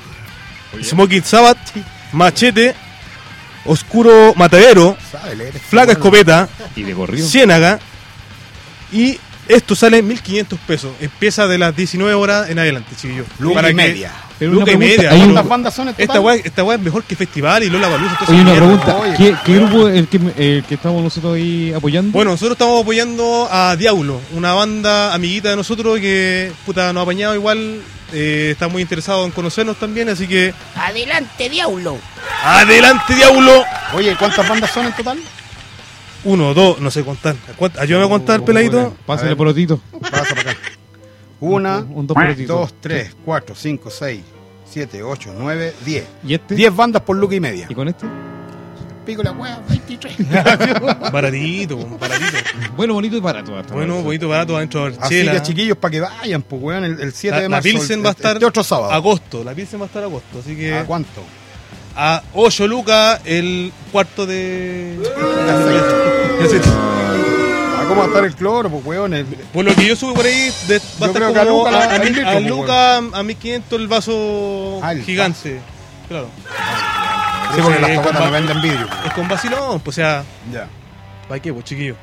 Smoking 0.82 1.22
Sabbath, 1.24 1.58
Machete, 2.12 2.74
Oscuro 3.64 4.34
Matadero, 4.36 4.96
Flaca? 5.68 5.92
Escopeta, 5.92 6.48
y 6.76 6.82
de 6.82 6.94
corrido. 6.94 7.26
Ciénaga. 7.26 7.78
Y 8.92 9.18
esto 9.55 9.74
sale 9.74 9.98
en 9.98 10.09
1500 10.09 10.59
pesos. 10.61 10.90
Empieza 11.00 11.46
de 11.46 11.59
las 11.59 11.74
19 11.76 12.14
horas 12.14 12.50
en 12.50 12.59
adelante, 12.59 12.90
chiquillos. 13.00 13.26
Luca 13.38 13.57
Para 13.57 13.68
y 13.68 13.72
que- 13.72 13.76
media. 13.76 14.12
Luca 14.40 14.72
y 14.72 14.76
media. 14.76 15.11
hay 15.12 15.20
¿Cuántas 15.20 15.46
bandas 15.48 15.74
son 15.74 15.88
en 15.88 15.94
total? 15.94 16.05
Esta 16.09 16.20
weá 16.20 16.34
esta 16.34 16.64
weá 16.64 16.76
es 16.76 16.82
mejor 16.82 17.05
que 17.05 17.14
Festival 17.14 17.62
y 17.62 17.70
Lola 17.70 17.86
Baluza. 17.88 18.16
Oye, 18.26 18.40
una 18.40 18.55
pregunta. 18.55 18.96
Oye, 18.96 19.14
¿Qué, 19.16 19.36
qué 19.44 19.55
grupo 19.55 19.88
es 19.88 19.96
el 19.98 20.09
que, 20.09 20.16
el 20.36 20.64
que 20.64 20.74
estamos 20.74 21.00
nosotros 21.03 21.36
ahí 21.36 21.72
apoyando? 21.72 22.11
Bueno, 22.11 22.32
nosotros 22.32 22.57
estamos 22.57 22.82
apoyando 22.82 23.48
a 23.50 23.76
Diablo, 23.76 24.20
una 24.32 24.53
banda 24.53 25.14
amiguita 25.14 25.50
de 25.50 25.57
nosotros 25.57 26.00
que 26.00 26.50
puta, 26.66 26.92
nos 26.92 27.03
ha 27.03 27.05
apañado 27.05 27.34
igual. 27.36 27.82
eh, 28.12 28.50
está 28.53 28.66
muy 28.68 28.82
interesado 28.82 29.24
en 29.24 29.30
conocernos 29.30 29.76
también, 29.78 30.09
así 30.09 30.26
que. 30.26 30.53
Adelante, 30.74 31.48
diablo. 31.48 31.98
¡Adelante, 32.44 33.14
Diablo! 33.14 33.64
Oye, 33.94 34.16
¿cuántas 34.18 34.48
bandas 34.48 34.70
son 34.72 34.86
en 34.86 34.92
total? 34.96 35.18
Uno, 36.24 36.54
dos, 36.54 36.80
no 36.80 36.90
sé 36.90 37.04
contar. 37.04 37.34
¿Cuánto- 37.56 37.80
Ayúdame 37.80 38.06
a 38.06 38.08
contar, 38.08 38.44
peladito. 38.44 38.94
Pásale 39.06 39.30
ver. 39.30 39.36
por 39.36 39.48
otito. 39.48 39.80
Pasa 40.00 40.34
para 40.34 40.50
acá. 40.52 40.56
Una, 41.40 41.78
Un- 41.78 41.98
un 41.98 42.06
dos 42.46 42.74
tres, 42.80 43.16
cuatro, 43.24 43.54
cinco, 43.56 43.90
seis, 43.90 44.20
siete, 44.64 45.02
ocho, 45.02 45.34
nueve, 45.36 45.74
diez. 45.84 46.04
¿Y 46.24 46.34
este? 46.34 46.54
Diez 46.54 46.74
bandas 46.74 47.02
por 47.02 47.16
Luca 47.16 47.34
y 47.34 47.40
media. 47.40 47.66
¿Y 47.68 47.74
con 47.74 47.88
este? 47.88 48.06
Pico 49.04 49.24
la 49.24 49.32
wea, 49.32 49.60
23. 49.68 50.16
Baratito, 51.12 51.76
baratito. 51.98 52.40
Bueno, 52.76 52.94
bonito 52.94 53.16
y 53.16 53.20
barato. 53.20 53.60
Bueno, 53.72 54.00
bonito, 54.02 54.28
barato, 54.28 54.56
adentro 54.56 54.88
de 54.88 54.96
Así 55.00 55.24
que 55.24 55.42
chiquillos, 55.42 55.76
para 55.76 55.90
que 55.90 56.00
vayan, 56.00 56.42
pues 56.42 56.62
weón, 56.62 56.84
el, 56.84 57.00
el 57.00 57.12
7 57.12 57.30
La, 57.34 57.36
de 57.38 57.48
la 57.48 57.48
marzo. 57.56 57.68
Pilsen 57.68 57.98
el- 57.98 58.04
va 58.06 58.10
a 58.10 58.12
estar 58.12 58.32
Este 58.34 58.46
otro 58.46 58.62
sábado. 58.62 58.92
agosto. 58.92 59.42
La 59.42 59.52
Pilsen 59.54 59.80
va 59.80 59.84
a 59.84 59.86
estar 59.88 60.04
agosto. 60.04 60.38
Así 60.38 60.54
que 60.54 60.72
¿A 60.74 60.84
cuánto? 60.84 61.20
A 61.97 62.22
8 62.34 62.66
lucas 62.66 63.20
el 63.24 63.72
cuarto 63.93 64.26
de. 64.26 64.99
¿A 67.78 67.84
cómo 67.88 68.01
va 68.01 68.05
a 68.05 68.09
estar 68.09 68.24
el 68.24 68.34
cloro, 68.34 68.70
pues 68.70 68.84
weón? 68.84 69.14
El- 69.14 69.26
Por 69.26 69.64
lo 69.64 69.74
que 69.74 69.86
yo 69.86 69.97
supe 69.97 70.14
por 70.14 70.24
ahí, 70.26 70.51
de- 70.68 70.78
va 71.01 71.07
a 71.07 71.11
estar 71.11 71.32
que 71.32 71.38
a 71.40 71.45
como 71.45 71.64
Luca 71.64 71.78
a, 71.78 71.95
a 71.95 71.99
litro, 71.99 72.28
a 72.28 72.32
pues, 72.32 72.47
Luca 72.47 72.97
a 72.97 73.22
1500 73.22 73.80
el 73.80 73.88
vaso 73.88 74.80
Ah, 74.82 74.93
el 74.93 75.03
gigante. 75.03 75.61
Claro. 76.09 76.28
Sí, 77.55 77.61
porque 77.62 77.80
las 77.80 77.90
Eh, 77.90 77.95
tocatas 77.97 78.16
con 78.20 78.26
no 78.26 78.32
venden 78.32 78.62
vidrio. 78.62 78.86
pues. 78.88 79.07
Es 79.07 79.12
con 79.12 79.28
vacilón, 79.28 79.80
pues 79.80 79.99
o 79.99 80.01
sea, 80.01 80.24
Ya. 80.53 80.68
¿para 81.28 81.40
qué, 81.40 81.53
pues 81.53 81.64
chiquillos? 81.64 81.97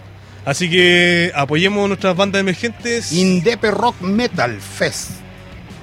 Así 0.45 0.69
que 0.69 1.31
apoyemos 1.35 1.87
nuestras 1.87 2.15
bandas 2.15 2.39
emergentes. 2.39 3.11
Indepe 3.11 3.71
Rock 3.71 3.99
Metal 4.01 4.59
Fest 4.59 5.11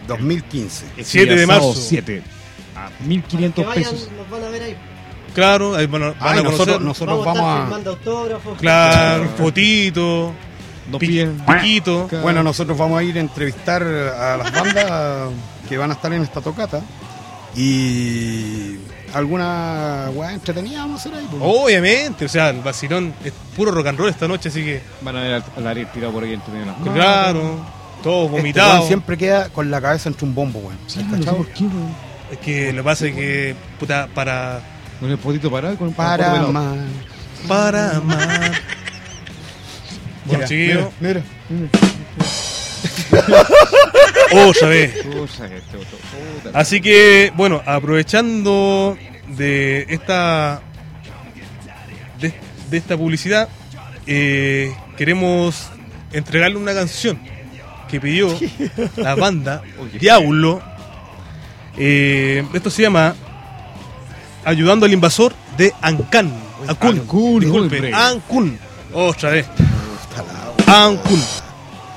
2015. 0.08 0.84
Ese 0.96 1.10
7 1.10 1.26
día 1.30 1.40
de 1.40 1.46
marzo. 1.46 1.62
sábado 1.72 1.80
7. 1.88 2.22
A 2.76 2.88
Que 2.98 3.04
1500 3.04 3.66
vayan, 3.66 3.82
pesos. 3.84 4.08
nos 4.16 4.30
van 4.30 4.44
a 4.44 4.48
ver 4.50 4.62
ahí. 4.62 4.76
Claro, 5.34 5.74
ahí 5.76 5.86
van 5.86 6.02
a, 6.02 6.06
van 6.06 6.16
Ay, 6.20 6.38
a 6.38 6.42
nosotros, 6.42 6.78
conocer. 6.78 6.80
nosotros 6.82 7.24
vamos, 7.24 7.26
a 7.26 7.30
estar 7.32 7.44
vamos 7.44 7.58
a. 7.58 7.62
firmando 7.64 7.90
autógrafos. 7.90 8.58
Claro, 8.58 9.28
fotito, 9.36 10.32
Dos 10.90 11.00
pi- 11.00 11.06
pies. 11.08 11.28
piquito. 11.46 12.08
Bueno, 12.22 12.42
nosotros 12.42 12.76
vamos 12.78 12.98
a 12.98 13.02
ir 13.02 13.16
a 13.16 13.20
entrevistar 13.20 13.82
a 13.82 14.36
las 14.36 14.52
bandas 14.52 15.30
que 15.68 15.76
van 15.76 15.90
a 15.90 15.94
estar 15.94 16.12
en 16.12 16.22
esta 16.22 16.40
tocata. 16.40 16.80
Y 17.58 18.76
alguna 19.14 20.10
weá 20.14 20.32
entretenida 20.34 20.80
vamos 20.80 21.00
a 21.00 21.08
hacer 21.08 21.18
ahí. 21.20 21.26
pues. 21.30 21.42
Obviamente, 21.44 22.26
o 22.26 22.28
sea, 22.28 22.50
el 22.50 22.60
vacilón 22.60 23.14
es 23.24 23.32
puro 23.56 23.70
rock 23.72 23.86
and 23.88 23.98
roll 23.98 24.08
esta 24.10 24.28
noche, 24.28 24.48
así 24.50 24.62
que, 24.64 24.82
Van 25.00 25.16
a 25.16 25.20
ver 25.22 25.42
al, 25.56 25.66
Ariel 25.66 25.88
tirado 25.92 26.12
por 26.12 26.24
ahí 26.24 26.34
entre 26.34 26.52
medio 26.52 26.66
de 26.66 26.70
las 26.72 26.80
cosas. 26.80 26.94
claro, 26.94 27.56
todos 28.02 28.26
Este 28.26 28.36
vomitados. 28.36 28.86
siempre 28.86 29.16
queda 29.16 29.48
con 29.48 29.70
la 29.70 29.80
cabeza 29.80 30.08
entre 30.08 30.26
un 30.26 30.34
bombo, 30.34 30.58
weón. 30.60 30.78
Sí, 30.86 31.00
¿Has 31.00 31.06
no 31.06 31.18
cachado? 31.18 31.36
por 31.38 31.46
qué, 31.48 31.64
weón. 31.64 32.05
Es 32.30 32.38
que 32.38 32.72
lo 32.72 32.82
que 32.82 32.84
pasa 32.84 33.06
es 33.06 33.14
que, 33.14 33.54
puta, 33.78 34.08
para. 34.14 34.60
Con 35.00 35.10
el 35.10 35.18
potito 35.18 35.50
parado 35.50 35.74
y 35.74 35.76
con 35.76 35.88
el 35.88 35.94
Para 35.94 36.40
amar. 36.40 36.78
Para 37.46 37.96
amar. 37.96 38.52
Bueno, 40.24 40.38
Mira, 40.38 40.48
chiquillos, 40.48 40.88
mira, 40.98 41.22
otra 44.32 44.68
vez. 44.68 44.92
Pucha, 45.04 45.46
este. 45.46 45.78
Así 46.52 46.80
que, 46.80 47.32
bueno, 47.36 47.62
aprovechando 47.64 48.96
de 49.28 49.86
esta 49.88 50.62
de, 52.20 52.34
de 52.70 52.76
esta 52.76 52.96
publicidad, 52.96 53.48
eh, 54.06 54.74
queremos 54.96 55.70
entregarle 56.12 56.56
una 56.56 56.74
canción 56.74 57.18
que 57.88 58.00
pidió 58.00 58.36
la 58.96 59.14
banda 59.14 59.62
Diablo. 60.00 60.62
Eh, 61.78 62.44
esto 62.54 62.70
se 62.70 62.82
llama 62.82 63.14
Ayudando 64.44 64.86
al 64.86 64.92
invasor 64.92 65.32
de 65.56 65.72
Ancán. 65.82 66.32
Ancún. 66.68 66.98
Ancún, 67.00 67.40
Disculpe. 67.40 67.92
Ancún. 67.94 68.58
Otra 68.92 69.30
vez. 69.30 69.46
Ancún. 70.66 71.22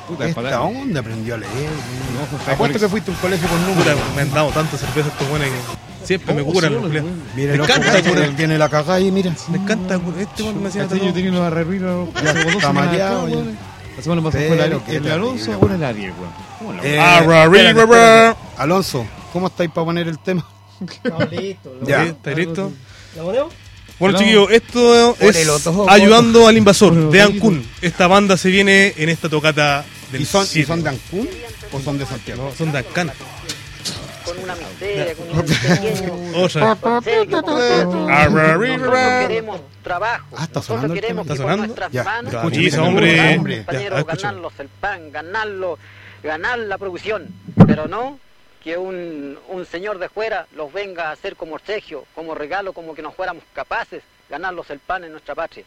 Puta, 0.08 0.28
Esta 0.28 0.62
onda 0.62 1.00
aprendió 1.02 1.36
a 1.36 1.38
leer. 1.38 1.52
No, 1.54 2.52
Apuesto 2.54 2.80
que 2.80 2.90
fuiste 2.90 3.12
a 3.12 3.14
un 3.14 3.20
colegio 3.20 3.48
con 3.48 3.60
Puta, 3.60 3.92
números. 3.92 4.00
me 4.16 4.22
han 4.24 4.32
dado 4.34 4.50
tanta 4.50 4.76
cerveza 4.78 5.10
estos 5.10 5.30
buenos 5.30 5.48
que 5.48 6.06
siempre 6.08 6.34
me 6.34 6.42
Oh, 6.42 6.46
curan. 6.46 6.74
los 6.74 6.82
culiados. 6.82 7.12
Mira, 7.36 7.56
Me 7.56 7.64
encanta 7.64 8.02
curar. 8.02 8.30
tiene 8.36 8.58
la 8.58 8.70
cagada 8.70 8.96
ahí, 8.96 9.12
mira. 9.12 9.32
Me 9.50 9.58
encanta, 9.60 10.00
este 10.20 10.44
weón 10.44 10.64
me 10.64 10.70
hacía 10.70 10.84
Caché, 10.84 10.96
Yo 10.96 11.02
todo. 11.06 11.14
tenía 11.14 11.32
los 11.32 11.42
arreglos 11.42 12.10
está 12.56 12.74
mareado. 12.74 13.28
La 13.96 14.04
semana 14.04 14.22
pasada 14.24 14.44
fue 14.48 14.56
el, 14.96 15.12
Alonso, 15.12 15.54
ahora 15.54 15.76
el 15.76 15.84
Ariel, 15.84 16.14
weón. 16.20 16.32
¿Cómo 16.58 16.74
la 16.74 16.84
Eh. 16.84 18.36
Alonso, 18.58 19.06
¿cómo 19.32 19.48
estáis 19.48 19.70
para 19.72 19.86
poner 19.86 20.08
el 20.08 20.20
tema? 20.20 20.46
Estamos 20.82 21.32
listos. 21.32 21.72
¿lo 21.82 21.88
Ya. 21.88 22.04
¿Estáis 22.04 22.38
listos? 22.38 22.72
¿Lo 23.16 23.24
ponemos? 23.26 23.54
Bueno, 24.00 24.14
No. 24.14 24.20
chiquillos, 24.20 24.52
esto 24.52 25.16
es 25.20 25.64
todo, 25.64 25.90
Ayudando 25.90 26.48
al 26.48 26.58
Invasor 26.58 27.12
de. 27.12 27.22
Ancún. 27.22 27.68
Esta 27.82 28.08
banda 28.08 28.38
se 28.38 28.50
viene 28.50 28.94
en 28.98 29.10
esta 29.10 29.28
tocata 29.28 29.84
del 30.12 30.22
¿Y 30.22 30.26
son, 30.26 30.48
¿Y 30.56 30.64
son 30.64 30.82
de 30.84 30.90
Ancún 30.90 31.28
o 31.74 31.80
son 31.82 31.98
de 31.98 32.06
Santiago? 32.06 32.46
No, 32.46 32.56
son 32.56 32.72
de 32.72 32.78
Ancán. 32.78 33.12
con 34.24 34.38
una 34.40 34.56
miseria, 34.56 35.16
con 35.16 35.30
un 35.38 35.46
pequeño 35.46 36.16
Nosotros 38.72 38.94
ra. 38.94 39.20
queremos 39.28 39.60
trabajo. 39.84 40.26
Ah, 40.38 40.44
está 40.44 40.62
sonando 40.62 40.94
queremos 40.94 41.24
¿Está 41.24 41.36
con 41.36 41.44
sonando? 41.44 41.66
nuestras 41.66 41.92
Ya, 41.92 42.22
hombre. 42.84 43.58
compañeros, 43.66 44.06
ganarlos 44.06 44.54
el 44.60 44.68
pan, 44.70 45.12
ganarlo, 45.12 45.78
ganar 46.24 46.60
la 46.60 46.78
producción, 46.78 47.28
pero 47.68 47.88
no 47.88 48.20
que 48.64 48.78
un, 48.78 49.40
un 49.48 49.66
señor 49.66 50.00
de 50.00 50.10
fuera 50.10 50.48
los 50.54 50.72
venga 50.72 51.10
a 51.10 51.12
hacer 51.12 51.36
como 51.36 51.56
obsequio, 51.56 52.06
como 52.14 52.36
regalo, 52.36 52.74
como 52.74 52.94
que 52.94 53.02
no 53.02 53.12
fuéramos 53.12 53.44
capaces 53.54 54.04
ganarlos 54.30 54.70
el 54.70 54.80
pan 54.80 55.04
en 55.04 55.12
nuestra 55.12 55.36
patria. 55.36 55.66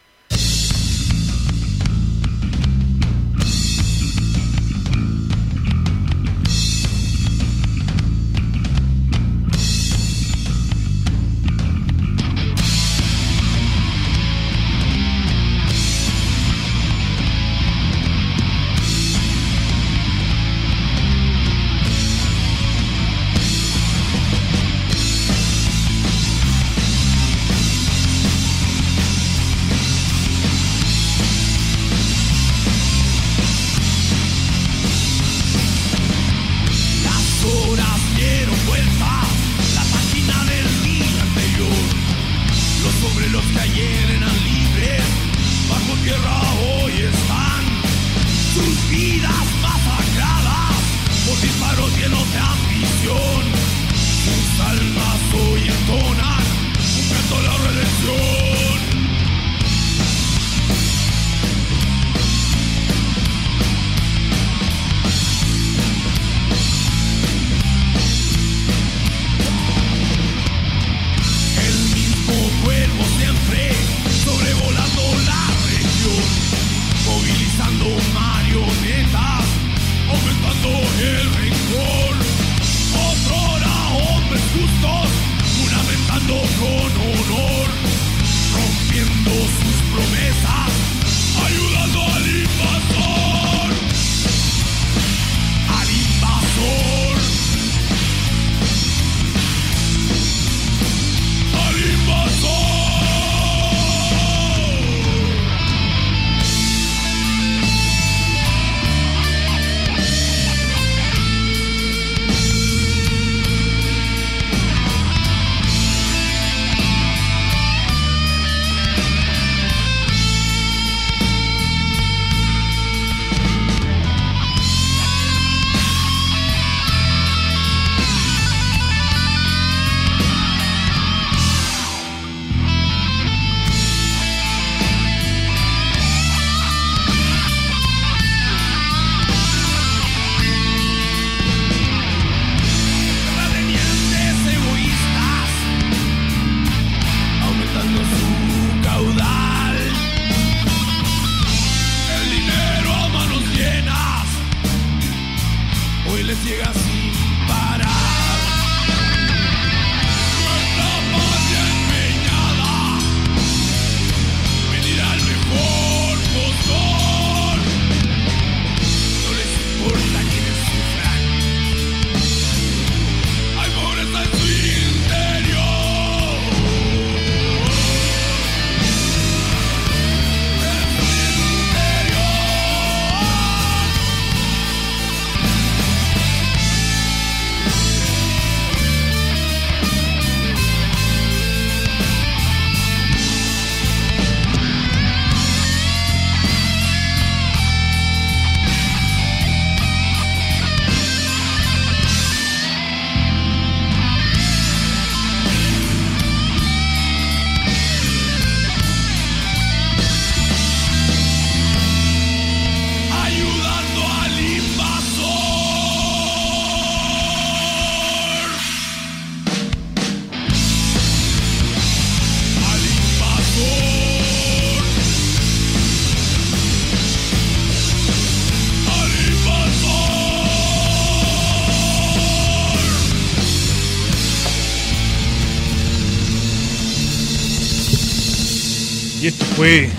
Fue. 239.63 239.89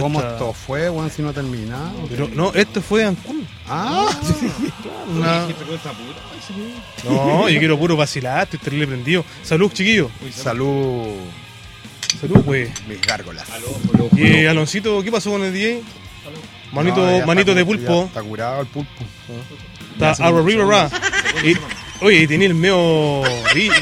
¿Cómo 0.00 0.08
nuestra- 0.20 0.32
esto 0.32 0.52
fue, 0.52 0.90
weón, 0.90 1.10
si 1.10 1.22
no 1.22 1.28
ha 1.28 1.32
terminado? 1.32 1.92
Pero 2.08 2.28
no, 2.34 2.52
esto 2.52 2.82
fue 2.82 3.00
de 3.02 3.06
Ancún. 3.06 3.46
Ah, 3.68 4.08
sí. 4.22 4.50
Una- 5.14 5.46
No, 7.04 7.48
yo 7.48 7.58
quiero 7.60 7.78
puro 7.78 7.96
vacilar, 7.96 8.42
estoy 8.44 8.58
terrible 8.58 8.86
prendido. 8.88 9.24
Salud, 9.42 9.70
chiquillos. 9.72 10.10
Salud, 10.34 11.14
Salud, 12.20 12.42
pues. 12.44 12.70
mis 12.88 13.00
gárgolas. 13.00 13.46
Y 14.16 14.46
Aloncito, 14.46 15.02
¿qué 15.02 15.12
pasó 15.12 15.30
con 15.30 15.42
el 15.42 15.52
DJ? 15.52 15.82
Manito, 16.72 16.96
No, 16.96 17.10
está 17.10 17.26
manito 17.26 17.54
de 17.54 17.64
pulpo. 17.64 18.04
Está 18.06 18.22
curado 18.22 18.60
el 18.62 18.66
pulpo. 18.66 18.90
Está 19.92 20.10
Arrow 20.26 20.44
River 20.44 20.66
Ra. 20.66 20.90
Y, 21.44 21.54
oye, 22.04 22.22
y 22.22 22.26
tenía 22.26 22.48
el 22.48 22.54
medio. 22.54 23.22
Tenía 23.52 23.72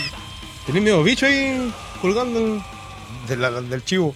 el 0.67 0.81
medio 0.83 1.03
bicho 1.03 1.25
ahí 1.25 1.73
colgando. 2.03 2.39
el- 2.39 2.63
De 3.29 3.37
la- 3.37 3.51
del 3.63 3.83
chivo. 3.85 4.15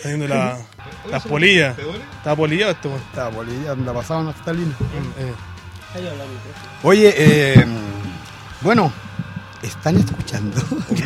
Haciendo 0.00 0.26
la, 0.28 0.58
las 1.10 1.22
polillas. 1.26 1.76
Estaba 2.16 2.36
polillado 2.36 2.72
esto, 2.72 2.88
weón. 2.88 3.00
Está 3.02 3.28
bolilla, 3.28 3.72
anda 3.72 3.92
pasado 3.92 4.22
naftalina. 4.24 4.74
Eh, 5.18 5.32
Ahí 5.94 6.08
habla 6.08 6.24
mi 6.24 6.36
profe. 6.36 6.88
Oye, 6.88 7.14
eh, 7.16 7.64
bueno, 8.62 8.90
están 9.62 9.96
escuchando. 9.98 10.60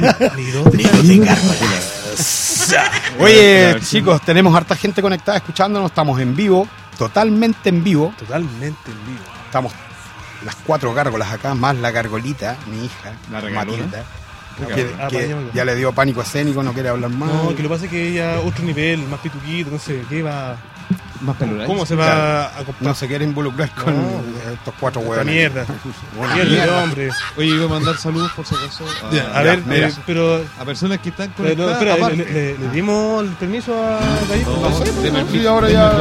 Oye, 3.18 3.76
chicos, 3.80 4.22
tenemos 4.22 4.54
harta 4.54 4.76
gente 4.76 5.02
conectada 5.02 5.38
escuchándonos. 5.38 5.90
Estamos 5.90 6.20
en 6.20 6.36
vivo, 6.36 6.68
totalmente 6.96 7.70
en 7.70 7.82
vivo. 7.82 8.14
Totalmente 8.18 8.90
en 8.90 9.06
vivo. 9.06 9.24
Estamos 9.46 9.72
las 10.44 10.54
cuatro 10.56 10.94
gárgolas 10.94 11.32
acá, 11.32 11.54
más 11.54 11.74
la 11.76 11.90
gargolita, 11.90 12.56
mi 12.66 12.84
hija, 12.84 13.14
La 13.32 13.40
regalona. 13.40 13.78
Matilda, 13.78 14.04
que, 14.64 14.86
Ah, 14.98 15.08
que 15.08 15.36
ya 15.54 15.64
le 15.64 15.74
dio 15.74 15.92
pánico 15.92 16.22
escénico, 16.22 16.62
no 16.62 16.72
quiere 16.72 16.88
hablar 16.88 17.10
más. 17.10 17.28
No, 17.32 17.48
que 17.54 17.62
lo 17.62 17.68
que 17.68 17.74
pasa 17.74 17.84
es 17.86 17.90
que 17.90 18.08
ella 18.08 18.40
otro 18.40 18.64
nivel, 18.64 19.00
más 19.06 19.20
pituquito, 19.20 19.70
no 19.70 19.78
sé, 19.78 20.02
¿qué 20.08 20.22
va? 20.22 20.56
Más 21.22 21.34
peluda. 21.36 21.64
¿Cómo 21.64 21.84
se 21.86 21.94
va 21.96 22.46
a 22.46 22.56
comprar? 22.58 22.76
No 22.82 22.94
se 22.94 23.08
quiere 23.08 23.24
involucrar 23.24 23.70
con 23.70 23.94
No. 23.96 24.20
estos 24.52 24.74
cuatro 24.78 25.00
Esta 25.00 25.10
huevones. 25.10 25.34
mierda. 25.34 25.66
Mierda 26.34 26.66
de 26.76 26.82
hombre. 26.84 27.08
Oye, 27.38 27.46
iba 27.48 27.64
a 27.64 27.68
mandar 27.68 27.96
saludos 27.96 28.30
por 28.32 28.46
si 28.46 28.54
acaso 28.54 28.84
a, 29.02 29.10
Ya, 29.10 29.22
a 29.30 29.42
ya, 29.42 29.56
ver, 29.56 29.62
eh, 29.70 29.92
pero. 30.06 30.44
a 30.60 30.64
personas 30.66 30.98
que 31.00 31.08
están 31.08 31.32
pero, 31.36 31.54
conectadas. 31.56 31.72
espera, 31.72 31.94
aparte. 31.94 32.16
¿le, 32.18 32.32
le- 32.52 32.58
le 32.58 32.68
dimos 32.70 33.24
el 33.24 33.30
permiso 33.30 33.74
a 33.82 33.98
Gallito? 34.28 34.50
No, 34.50 34.68
pues, 34.76 34.90
permiso, 34.90 35.26
sí, 35.32 35.46
ahora 35.46 35.70
ya- 35.70 35.92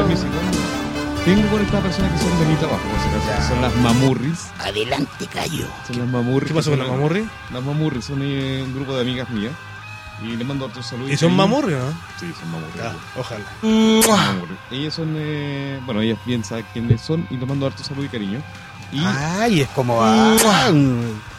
Tengo 1.26 1.48
conectadas 1.50 1.84
personas 1.86 2.12
que 2.12 2.20
son 2.20 2.40
de 2.40 2.46
mi 2.46 2.56
trabajo, 2.56 2.82
por 2.88 3.00
si 3.00 3.08
acaso. 3.32 3.50
Son 3.50 3.62
las 3.62 3.76
mamurris. 3.78 4.40
Adelante, 4.60 5.28
callo. 5.34 5.66
Son 5.88 5.98
las 6.00 6.08
mamurris. 6.08 6.50
¿Qué 6.50 6.54
pasó 6.56 6.70
con 6.70 6.80
la 6.80 6.86
Son- 6.86 6.94
mamorri? 6.96 7.26
Las 7.52 7.64
mamurris 7.64 8.06
son 8.06 8.20
eh, 8.22 8.62
un 8.64 8.76
grupo 8.76 8.94
de 8.96 9.02
amigas 9.02 9.30
mías. 9.32 9.54
Y 10.24 10.36
les 10.38 10.48
mando 10.48 10.66
otros 10.68 10.86
saludos. 10.86 11.12
¿Y 11.12 11.18
son 11.18 11.36
mamorri 11.36 11.74
o 11.74 11.80
no? 11.80 11.90
Sí, 12.20 12.32
son 12.40 12.52
mamurris. 12.52 12.82
Ah, 12.82 12.94
ojalá. 13.18 13.46
Mamurris. 13.64 14.58
Ellas 14.72 14.94
son, 14.94 15.16
eh, 15.18 15.80
bueno, 15.86 16.02
ellas 16.02 16.20
bien 16.26 16.44
saben 16.44 16.66
quiénes 16.72 17.02
son 17.02 17.28
y 17.32 17.38
les 17.38 17.48
mando 17.48 17.66
harto 17.66 17.84
saludo 17.84 18.06
y 18.06 18.10
cariño. 18.10 18.40
Y 18.94 19.00
Ay, 19.04 19.62
es 19.62 19.68
como. 19.70 19.98
ah, 20.02 20.36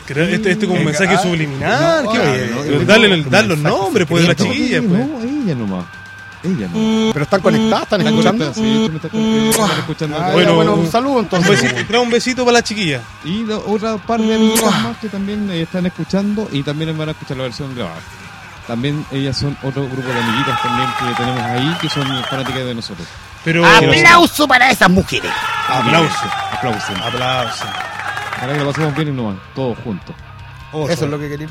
Creo- 0.04 0.24
Este, 0.28 0.50
este 0.52 0.66
como 0.66 0.78
un 0.80 0.84
mensaje 0.84 1.16
subliminal. 1.18 2.04
no, 2.04 2.12
¿qué 2.12 2.18
no, 2.18 2.64
no, 2.78 3.16
no, 3.16 3.30
dar 3.30 3.44
los 3.46 3.58
nombres 3.58 4.06
pues, 4.08 4.22
de 4.22 4.28
la 4.28 4.34
chiquilla. 4.34 4.82
Pues. 4.82 5.06
No, 5.08 5.20
ella 5.22 5.54
nomás. 5.54 5.84
Ella 6.42 6.68
no. 6.72 7.12
Pero 7.12 7.24
están 7.24 7.40
conectadas, 7.40 7.82
están 7.84 8.00
Están 8.00 8.14
escuchando. 8.14 8.52
conectadas, 8.52 8.56
sí, 8.56 8.88
me 8.90 9.50
están 9.50 9.78
escuchando 9.78 10.16
Ah, 10.20 10.30
Bueno, 10.32 10.54
bueno, 10.54 10.74
un 10.74 10.90
saludo 10.90 11.14
Un 11.14 11.24
entonces. 11.24 11.62
besito, 11.62 12.02
un 12.02 12.10
besito 12.10 12.44
para 12.44 12.58
la 12.58 12.62
chiquilla. 12.62 13.00
Y 13.24 13.44
la 13.44 13.56
otra 13.58 13.96
par 13.96 14.20
de 14.20 14.34
amigas 14.34 14.82
más 14.82 14.96
que 14.98 15.08
también 15.08 15.50
eh, 15.50 15.62
están 15.62 15.86
escuchando 15.86 16.48
y 16.52 16.62
también 16.62 16.96
van 16.96 17.08
a 17.08 17.12
escuchar 17.12 17.36
la 17.38 17.44
versión 17.44 17.74
grabada. 17.74 18.00
También 18.66 19.04
ellas 19.12 19.36
son 19.38 19.56
otro 19.62 19.84
grupo 19.88 20.08
de 20.08 20.18
amiguitas 20.20 20.60
también 20.62 20.88
que 20.98 21.14
tenemos 21.22 21.40
ahí 21.42 21.76
que 21.80 21.88
son 21.88 22.04
fanáticas 22.24 22.64
de 22.64 22.74
nosotros. 22.74 23.06
Pero. 23.44 23.64
Aplauso 23.64 24.48
para 24.48 24.70
esas 24.70 24.90
mujeres. 24.90 25.30
Aplauso. 25.68 26.14
Aplausos. 26.52 26.96
Aplauso. 27.04 27.64
Para 28.40 28.52
que 28.52 28.58
la 28.58 28.66
pasemos 28.66 28.94
bien 28.96 29.08
y 29.08 29.12
nomás, 29.12 29.36
todos 29.54 29.78
juntos. 29.84 30.14
Eso 30.90 31.04
es 31.04 31.10
lo 31.10 31.18
que 31.18 31.28
quería. 31.28 31.48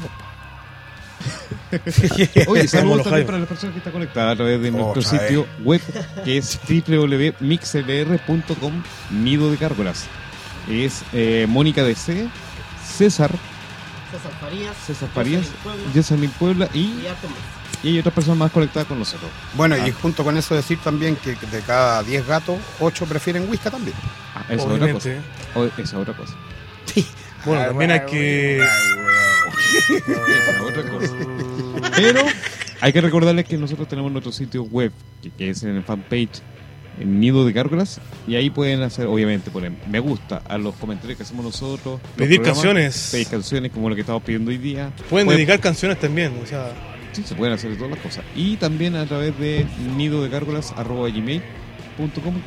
Oye, 2.48 2.68
saludos 2.68 3.04
también 3.04 3.26
para 3.26 3.40
las 3.40 3.48
personas 3.48 3.74
que 3.74 3.80
están 3.80 3.94
conectadas 3.94 4.34
a 4.34 4.36
través 4.36 4.62
de 4.62 4.72
nuestro 4.72 5.02
Otra 5.02 5.12
vez. 5.12 5.22
sitio 5.22 5.48
web 5.64 5.82
que 6.24 6.38
es 6.38 6.60
www.mixlr.com 6.88 8.84
Nido 9.12 9.52
de 9.52 9.58
Cárgolas. 9.58 10.06
Es 10.70 11.04
eh, 11.14 11.46
Mónica 11.48 11.84
DC, 11.84 12.28
César, 12.98 13.32
César 14.12 14.32
Farías. 14.40 14.76
César 14.86 15.10
Farías, 15.14 15.46
Jocelyn 15.94 16.32
Puebla, 16.32 16.68
y, 16.74 16.92
y 17.84 17.88
hay 17.90 18.00
otras 18.00 18.14
personas 18.16 18.38
más 18.40 18.52
conectadas 18.52 18.88
con 18.88 18.98
nosotros. 18.98 19.30
Bueno, 19.54 19.76
Ah. 19.80 19.88
y 19.88 19.92
junto 19.92 20.24
con 20.24 20.36
eso 20.38 20.56
decir 20.56 20.80
también 20.84 21.16
que 21.18 21.36
de 21.36 21.62
cada 21.66 22.02
10 22.04 22.26
gatos, 22.26 22.58
8 22.80 23.06
prefieren 23.06 23.48
whisky 23.50 23.70
también. 23.70 23.96
Ah, 24.34 24.44
esa 24.50 24.56
es 24.56 24.62
otra 24.72 24.92
cosa. 24.94 25.10
O- 25.56 25.66
esa 25.66 25.82
es 25.82 25.94
otra 25.94 26.16
cosa. 26.16 26.34
Bueno, 27.46 27.66
también 27.66 27.92
hay 27.92 28.02
que. 28.02 28.64
Otra 30.68 30.84
cosa. 30.90 31.14
Pero 31.96 32.22
hay 32.82 32.94
que 32.94 33.02
recordarles 33.02 33.46
que 33.46 33.58
nosotros 33.58 33.88
tenemos 33.88 34.12
nuestro 34.12 34.32
sitio 34.32 34.64
web, 34.64 34.92
que, 35.22 35.30
que 35.32 35.50
es 35.50 35.64
en 35.64 35.76
el 35.76 35.84
fanpage 35.84 36.42
en 37.00 37.20
Nido 37.20 37.46
de 37.46 37.52
Gárgolas, 37.52 38.00
y 38.28 38.36
ahí 38.36 38.50
pueden 38.50 38.82
hacer, 38.82 39.08
obviamente, 39.08 39.52
poner 39.52 39.74
me 39.90 40.00
gusta 40.00 40.42
a 40.48 40.58
los 40.58 40.76
comentarios 40.76 41.18
que 41.18 41.24
hacemos 41.24 41.44
nosotros. 41.44 42.00
Pedir 42.16 42.42
canciones. 42.42 43.10
Pedir 43.12 43.28
canciones 43.28 43.72
como 43.72 43.90
lo 43.90 43.96
que 43.96 44.02
estamos 44.02 44.24
pidiendo 44.24 44.52
hoy 44.52 44.58
día. 44.58 44.92
Pueden 45.10 45.28
dedicar 45.28 45.60
canciones 45.60 46.00
también. 46.00 46.34
O 46.42 46.46
sea, 46.46 46.74
Sí, 47.16 47.24
se 47.24 47.34
pueden 47.34 47.54
hacer 47.54 47.74
todas 47.78 47.92
las 47.92 48.00
cosas. 48.00 48.26
Y 48.36 48.58
también 48.58 48.98
a 48.98 49.06
través 49.06 49.40
de 49.40 49.66
nido 49.96 50.22
de 50.22 50.28
gmail.com 50.28 51.42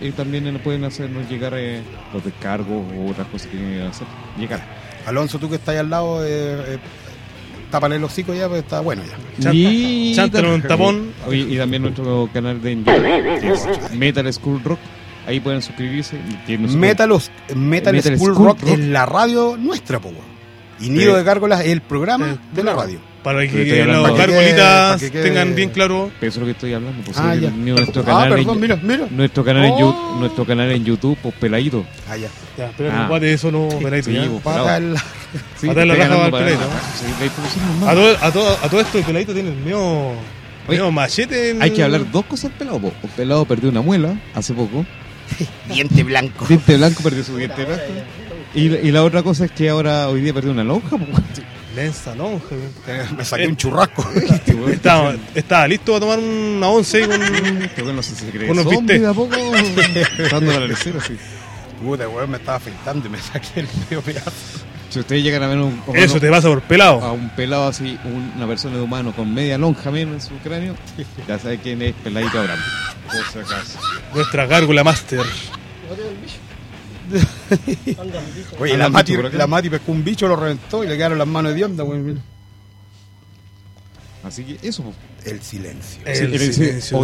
y 0.03 0.11
también 0.11 0.61
pueden 0.63 0.85
hacernos 0.85 1.27
llegar 1.31 1.55
eh, 1.57 1.81
los 2.13 2.23
descargos 2.23 2.85
o 2.95 3.11
otras 3.11 3.29
cosas 3.29 3.49
que 3.49 3.57
quieran 3.57 3.87
hacer. 3.87 4.07
Llegar. 4.39 4.78
Alonso, 5.09 5.39
tú 5.39 5.49
que 5.49 5.57
estás 5.57 5.71
ahí 5.75 5.79
al 5.79 5.91
lado, 5.91 6.25
eh, 6.25 6.29
eh, 6.75 6.79
tápale 7.71 7.97
el 7.97 8.05
hocico 8.05 8.33
ya, 8.35 8.49
pues 8.49 8.63
está 8.63 8.81
bueno 8.81 9.03
ya. 9.05 9.17
Chanta- 9.43 9.55
y 9.55 10.13
chántalo 10.15 10.49
en 10.49 10.55
un 10.55 10.63
tapón. 10.63 11.13
Oye, 11.27 11.47
y 11.49 11.57
también 11.59 11.83
nuestro 11.83 12.29
canal 12.33 12.61
de 12.63 12.77
YouTube, 12.77 13.91
Metal 13.97 14.33
School 14.33 14.63
Rock. 14.65 14.79
Ahí 15.27 15.41
pueden 15.41 15.61
suscribirse. 15.61 16.17
Metal, 16.49 17.11
Metal, 17.55 17.95
Metal 17.95 18.17
School, 18.17 18.33
School 18.35 18.47
Rock, 18.47 18.61
Rock. 18.63 18.71
es 18.71 18.79
la 18.79 19.05
radio 19.05 19.57
nuestra, 19.59 19.99
po. 20.01 20.11
Y 20.81 20.89
Nido 20.89 21.13
Sí. 21.13 21.19
de 21.19 21.25
Gárgolas 21.25 21.61
es 21.61 21.67
el 21.69 21.83
programa 21.83 22.39
de 22.55 22.63
la 22.65 22.75
radio. 22.75 22.99
Para 23.23 23.41
que 23.43 23.49
Para 23.49 24.15
que 24.15 24.23
para 24.29 24.97
quede- 24.99 25.23
tengan 25.23 25.55
bien 25.55 25.71
claro. 25.71 26.11
Pero 26.21 26.31
eso 26.31 26.39
es 26.39 26.41
lo 26.41 26.45
que 26.47 26.53
estoy 26.53 26.73
hablando. 26.73 27.03
Pues, 27.05 27.17
Ah, 27.19 27.35
ya. 27.35 27.51
nuestro 27.51 28.03
Ah, 28.03 28.05
canal 28.05 28.29
perdón, 28.31 28.55
en, 28.57 28.61
mira, 28.61 28.79
mira. 28.83 29.07
nuestro 29.11 29.45
canal 29.45 29.65
en 29.65 29.73
Oh. 29.73 29.79
YouTube, 29.79 30.21
nuestro 30.21 30.45
canal 30.47 30.71
en 30.71 30.85
YouTube, 30.85 31.19
pues 31.23 31.35
peladito. 31.35 31.85
Ah, 32.09 32.17
ya. 32.17 32.29
Ya, 32.57 32.73
pero 32.77 32.91
Ah. 32.93 33.19
eso 33.23 33.51
no 33.53 33.69
peladito 33.83 34.11
Sí, 34.11 34.17
ya. 34.17 34.29
pues, 34.43 34.57
en 34.79 34.95
la- 34.95 35.05
Sí, 35.61 35.67
Matar 35.67 35.87
la 35.87 35.95
raja 35.95 36.25
al 36.25 36.31
para- 36.31 36.45
peladito. 36.47 36.69
A 37.87 37.95
todo, 37.95 38.17
a, 38.23 38.33
todo, 38.33 38.59
a 38.65 38.69
todo 38.71 38.81
esto 38.81 38.99
el 38.99 39.05
peladito 39.05 39.35
tiene 39.35 39.51
el 39.51 39.57
mío, 39.57 40.13
mío 40.69 40.91
machete. 40.91 41.51
en- 41.51 41.63
Hay 41.63 41.71
que 41.71 41.83
hablar 41.83 42.11
dos 42.11 42.25
cosas 42.25 42.45
del 42.51 42.53
pelado. 42.59 42.79
po. 42.81 42.93
El 43.03 43.11
pelado 43.11 43.45
perdió 43.45 43.69
una 43.69 43.83
muela 43.83 44.15
hace 44.35 44.55
poco. 44.55 44.87
Diente 45.69 46.03
blanco. 46.05 46.47
Diente 46.49 46.77
blanco 46.77 47.03
perdió 47.03 47.23
su 47.25 47.37
diente 47.37 47.65
blanco. 47.65 47.83
Y, 48.55 48.61
y 48.75 48.91
la 48.91 49.05
otra 49.05 49.23
cosa 49.23 49.45
es 49.45 49.51
que 49.51 49.69
ahora 49.69 50.09
hoy 50.09 50.23
día 50.23 50.33
perdió 50.33 50.53
una 50.53 50.65
lonja. 50.65 50.97
po. 50.97 51.05
Lenza 51.79 52.15
lonja. 52.15 52.47
Eh, 52.89 53.07
Me 53.17 53.25
saqué 53.25 53.47
un 53.47 53.57
churrasco. 53.57 54.05
Estaba, 54.71 55.15
estaba 55.35 55.69
listo 55.69 55.93
para 55.93 56.01
tomar 56.01 56.19
una 56.19 56.69
once 56.69 57.07
con. 57.07 57.21
Weón 57.21 57.97
no 57.97 58.03
sé 58.03 58.15
si 58.15 58.31
se 58.31 58.65
zombie 58.65 59.07
a 59.07 59.13
poco. 59.13 59.37
Dando 60.31 60.59
la 60.61 60.67
lecera 60.67 60.99
así. 60.99 61.17
Puta, 61.83 62.09
weón, 62.09 62.31
me 62.31 62.39
estaba 62.39 62.57
afeitando 62.57 63.07
y 63.07 63.11
me 63.11 63.19
saqué 63.19 63.61
el 63.61 63.69
medio 63.85 64.03
pedazo. 64.03 64.33
Si 64.91 64.99
ustedes 65.01 65.23
llegan 65.23 65.43
a 65.43 65.49
ver 65.49 65.59
un, 65.59 65.83
Eso 65.95 66.15
no- 66.15 66.21
te 66.21 66.31
pasa 66.31 66.49
por 66.49 66.63
pelado. 66.63 67.01
a 67.05 67.13
un 67.13 67.29
pelado 67.31 67.69
así, 67.69 67.99
un- 68.05 68.33
una 68.37 68.47
persona 68.47 68.77
de 68.77 68.83
humano 68.83 69.13
con 69.15 69.33
media 69.33 69.59
lonja 69.59 69.91
menos 69.91 70.15
en 70.15 70.21
su 70.23 70.35
cráneo, 70.43 70.75
ya 71.29 71.39
sabe 71.39 71.59
quién 71.59 71.83
es 71.83 71.95
Peladito 72.03 72.41
Abraham. 72.41 72.59
Por 73.07 73.25
si 73.33 73.39
acaso. 73.39 73.79
Nuestra 74.15 74.47
gárgula 74.47 74.83
master. 74.83 75.21
Oye, 78.59 78.77
la 78.77 78.89
Mati, 78.89 79.17
la 79.17 79.47
Mati 79.47 79.71
pescó 79.71 79.93
un 79.93 80.05
bicho, 80.05 80.29
lo 80.29 80.37
reventó 80.37 80.85
y 80.85 80.89
le 80.89 80.97
quedaron 80.97 81.19
las 81.19 81.27
manos 81.27 81.55
de 81.55 81.65
onda, 81.65 81.85
weón. 81.85 82.05
mira. 82.05 82.21
Así 84.23 84.45
que 84.45 84.69
eso. 84.69 84.83
po. 84.83 84.93
El 85.25 85.43
silencio. 85.43 86.01
El 86.05 86.39
silencio. 86.39 87.01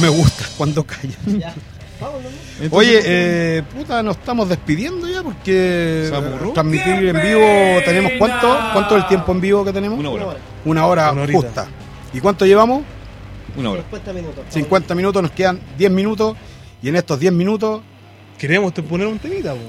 Me 0.00 0.08
gusta 0.08 0.44
cuando 0.56 0.84
callan. 0.84 1.40
Ya. 1.40 1.54
Vámonos. 2.00 2.32
Entonces, 2.60 2.72
Oye, 2.72 3.00
eh, 3.04 3.62
puta, 3.74 4.02
nos 4.02 4.16
estamos 4.16 4.48
despidiendo 4.48 5.08
ya 5.08 5.22
porque 5.22 6.10
transmitir 6.52 6.94
en 6.94 7.22
vivo 7.22 7.80
tenemos 7.84 8.12
cuánto, 8.18 8.58
cuánto 8.72 8.96
es 8.96 9.02
el 9.04 9.08
tiempo 9.08 9.30
en 9.32 9.40
vivo 9.40 9.64
que 9.64 9.72
tenemos? 9.72 9.98
una 9.98 10.10
hora. 10.10 10.36
Una 10.64 10.86
hora 10.86 11.12
Una 11.12 11.32
justa. 11.32 11.68
¿Y 12.12 12.20
cuánto 12.20 12.44
llevamos? 12.44 12.82
Una 13.56 13.70
hora. 13.70 13.82
50 13.82 14.12
minutos. 14.12 14.44
50 14.48 14.94
minutos, 14.96 15.22
nos 15.22 15.30
quedan 15.30 15.60
10 15.78 15.90
minutos 15.92 16.36
y 16.82 16.88
en 16.88 16.96
estos 16.96 17.20
10 17.20 17.32
minutos 17.32 17.82
Queríamos 18.42 18.74
te- 18.74 18.82
poner 18.82 19.06
un 19.06 19.18
temita, 19.20 19.52
po, 19.54 19.60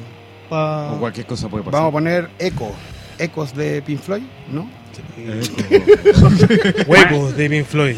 pa- 0.49 0.93
O 0.93 0.99
cualquier 0.99 1.27
cosa 1.27 1.47
puede 1.47 1.63
pasar. 1.63 1.79
vamos 1.79 1.89
a 1.89 1.93
poner 1.93 2.29
eco, 2.39 2.71
ecos 3.19 3.53
de 3.55 3.83
Pink 3.83 3.99
Floyd, 4.01 4.23
¿no? 4.51 4.67
Huecos 6.87 7.37
de 7.37 7.49
Pink 7.49 7.65
Floyd. 7.65 7.95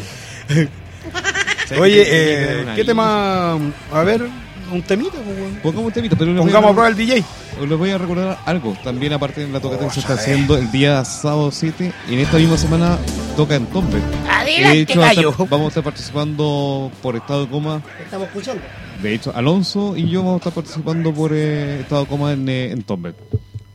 ¿Sabes 1.66 1.80
Oye, 1.82 2.04
eh, 2.06 2.66
¿qué 2.76 2.84
tema? 2.84 3.54
A 3.92 4.02
ver, 4.04 4.28
un 4.70 4.82
temita, 4.82 5.12
pues. 5.16 5.62
Pongamos 5.62 5.86
un 5.86 5.92
temita, 5.92 6.14
pero 6.16 6.32
a 6.32 6.36
Pongamos 6.36 6.70
a 6.70 6.74
prueba 6.74 6.90
recordar- 6.90 6.90
el 6.90 6.96
DJ. 6.96 7.24
les 7.68 7.78
voy 7.78 7.90
a 7.90 7.98
recordar 7.98 8.38
algo. 8.44 8.76
También, 8.84 9.12
aparte 9.14 9.46
de 9.46 9.48
la 9.52 9.60
tocata 9.60 9.84
que 9.86 9.94
se 9.94 10.00
está 10.00 10.12
haciendo 10.14 10.56
el 10.58 10.70
día 10.70 11.04
sábado 11.04 11.50
7, 11.50 11.92
en 12.08 12.18
esta 12.18 12.36
misma 12.36 12.58
semana 12.58 12.98
toca 13.36 13.54
en 13.56 13.66
Tombe. 13.66 13.98
De 14.46 14.80
hecho, 14.80 15.00
vamos 15.48 15.64
a 15.64 15.68
estar 15.68 15.82
participando 15.82 16.90
por 17.02 17.16
estado 17.16 17.46
de 17.46 17.50
coma. 17.50 17.82
Estamos 18.04 18.28
escuchando. 18.28 18.62
De 19.02 19.14
hecho, 19.14 19.32
Alonso 19.34 19.96
y 19.96 20.08
yo 20.08 20.20
vamos 20.20 20.34
a 20.34 20.36
estar 20.38 20.52
participando 20.52 21.12
por 21.12 21.32
eh, 21.34 21.80
estado 21.80 22.06
coma 22.06 22.32
en, 22.32 22.48
eh, 22.48 22.70
en 22.72 22.82
Tombe. 22.82 23.14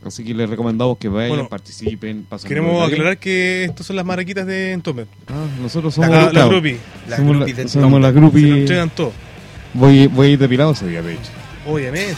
Así 0.04 0.24
que 0.24 0.34
les 0.34 0.50
recomendamos 0.50 0.98
que 0.98 1.08
vayan, 1.08 1.28
Bueno, 1.28 1.48
participen. 1.48 2.26
Queremos 2.46 2.90
aclarar 2.90 3.18
que 3.18 3.64
estos 3.64 3.86
son 3.86 3.96
las 3.96 4.04
maraquitas 4.04 4.44
de 4.46 4.72
Entombed. 4.72 5.06
Ah, 5.28 5.46
nosotros 5.60 5.96
La, 5.96 6.06
somos 6.06 6.16
la. 6.16 6.24
La 6.24 6.40
somos 6.40 6.48
groupie 6.50 6.78
la, 7.08 7.16
somos 7.16 7.70
Se 7.70 7.80
lo 7.80 8.56
entregan 8.56 8.90
todo. 8.90 9.12
Voy, 9.74 10.08
voy 10.08 10.26
a 10.26 10.30
ir 10.30 10.38
depilado 10.38 10.72
ese 10.72 10.88
día, 10.88 11.02
de 11.02 11.14
hecho. 11.14 11.30
Obviamente. 11.66 12.16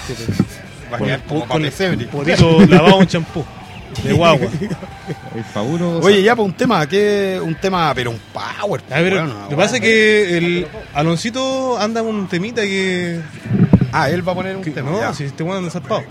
Va 0.93 0.97
a 0.97 1.01
quedar 1.01 1.23
Con 1.25 1.65
el 1.65 1.73
Sebre. 1.73 2.07
potito 2.07 2.67
lavado 2.67 3.03
en 3.03 3.07
champú. 3.07 3.45
De 4.03 4.13
guagua. 4.13 4.49
Oye, 6.03 6.23
ya, 6.23 6.35
pues 6.35 6.47
un 6.49 6.55
tema, 6.57 6.87
que 6.89 7.41
un 7.43 7.55
tema, 7.55 7.93
pero 7.95 8.11
un 8.11 8.21
power. 8.33 8.83
A 8.91 9.01
ver, 9.01 9.15
lo 9.15 9.49
que 9.49 9.57
pasa 9.57 9.77
es 9.77 9.81
que 9.83 10.37
el 10.39 10.67
Aloncito 10.95 11.79
anda 11.79 12.03
con 12.03 12.15
un 12.15 12.29
temita 12.29 12.63
que. 12.63 13.21
Ah, 13.93 14.11
él 14.11 14.27
va 14.27 14.33
a 14.33 14.35
poner 14.35 14.57
un 14.57 14.63
que- 14.63 14.71
tema. 14.71 14.91
no, 14.91 15.01
ya. 15.01 15.15
si 15.15 15.25
este 15.25 15.43
weón 15.43 15.59
anda 15.59 15.71
zarpado. 15.71 16.03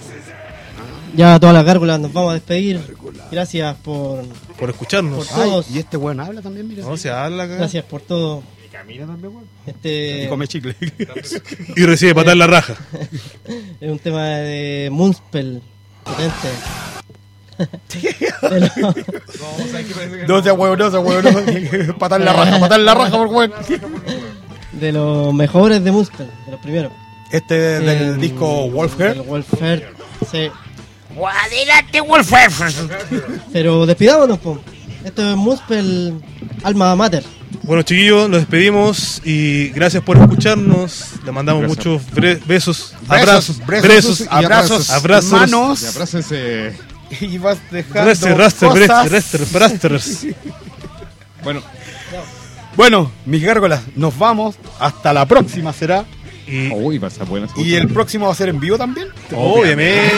Ya 1.15 1.39
todas 1.39 1.53
las 1.53 1.65
gárgolas 1.65 1.99
nos 1.99 2.11
vamos 2.11 2.31
a 2.31 2.33
despedir. 2.35 2.79
Gracias 3.31 3.75
por, 3.77 4.23
Por 4.57 4.69
escucharnos. 4.69 5.27
Por 5.27 5.35
todos. 5.35 5.67
Ay, 5.69 5.75
y 5.75 5.79
este 5.79 5.97
weón 5.97 6.19
habla 6.19 6.41
también, 6.41 6.67
mira. 6.67 6.83
No, 6.83 6.97
se 6.97 7.11
habla 7.11 7.43
acá. 7.43 7.55
gracias 7.55 7.83
por 7.85 8.01
todo. 8.01 8.41
Camila 8.71 9.05
también, 9.05 9.33
weón. 9.33 9.45
Este 9.67 10.23
Y 10.23 10.27
come 10.27 10.47
chicle. 10.47 10.75
Y 11.75 11.85
recibe 11.85 12.15
patar 12.15 12.35
la 12.35 12.47
raja. 12.47 12.75
es 13.81 13.91
un 13.91 13.99
tema 13.99 14.27
de 14.27 14.89
Moonspell 14.91 15.61
potente. 16.03 16.49
De 17.57 18.59
lo- 18.79 18.93
no 20.27 20.43
sea 20.43 20.53
weón, 20.53 20.79
no 20.79 20.91
sea 20.91 20.99
weón. 20.99 21.23
no. 21.87 21.97
Patar 21.97 22.21
la 22.21 22.33
raja, 22.33 22.59
patar 22.59 22.79
la 22.79 22.93
raja 22.93 23.11
por 23.11 23.27
weón. 23.27 23.53
de 24.73 24.91
los 24.91 25.33
mejores 25.33 25.83
de 25.83 25.91
Moonspell, 25.91 26.27
de 26.45 26.51
los 26.51 26.59
primeros. 26.61 26.91
Este 27.31 27.55
del 27.55 28.19
disco 28.19 28.69
Wolfheart. 28.69 29.17
del 29.17 29.27
Wolfheart, 29.27 29.83
sí. 30.31 30.49
Adelante, 31.45 32.01
Wolfer. 32.01 32.51
Pero 33.51 33.85
despidámonos, 33.85 34.39
po. 34.39 34.59
Esto 35.03 35.29
es 35.29 35.35
Moonspell 35.35 36.13
Alma 36.63 36.95
Mater. 36.95 37.23
Bueno, 37.63 37.83
chiquillos, 37.83 38.29
nos 38.29 38.39
despedimos 38.39 39.21
y 39.23 39.69
gracias 39.69 40.01
por 40.03 40.17
escucharnos. 40.17 41.11
Le 41.23 41.31
mandamos 41.31 41.63
Gracias. 41.63 41.85
muchos 41.85 42.11
besos, 42.15 42.47
Besos, 42.47 42.93
abrazos, 43.07 43.59
besos, 43.65 43.87
besos, 43.87 44.21
y 44.21 44.27
abrazos, 44.29 44.89
abrazos, 44.89 45.31
manos. 45.31 45.81
Y. 46.31 46.92
Y 47.21 47.37
vas 47.37 47.57
dejando 47.71 48.05
Raster, 48.09 48.37
raster, 48.37 48.69
cosas. 48.69 49.11
raster, 49.11 49.41
rasters. 49.53 50.25
Bueno, 51.43 51.61
Bueno, 52.77 53.11
mis 53.25 53.43
gárgolas, 53.43 53.81
nos 53.95 54.17
vamos. 54.17 54.55
Hasta 54.79 55.11
la 55.13 55.25
próxima 55.25 55.73
será. 55.73 56.05
Y 56.47 56.69
uy, 56.73 56.97
va 56.97 57.07
a 57.07 57.11
estar 57.11 57.27
buena. 57.27 57.47
Y 57.57 57.75
el 57.75 57.87
próximo 57.87 58.27
va 58.27 58.31
a 58.31 58.35
ser 58.35 58.49
en 58.49 58.59
vivo 58.59 58.77
también. 58.77 59.07
obviamente, 59.33 60.11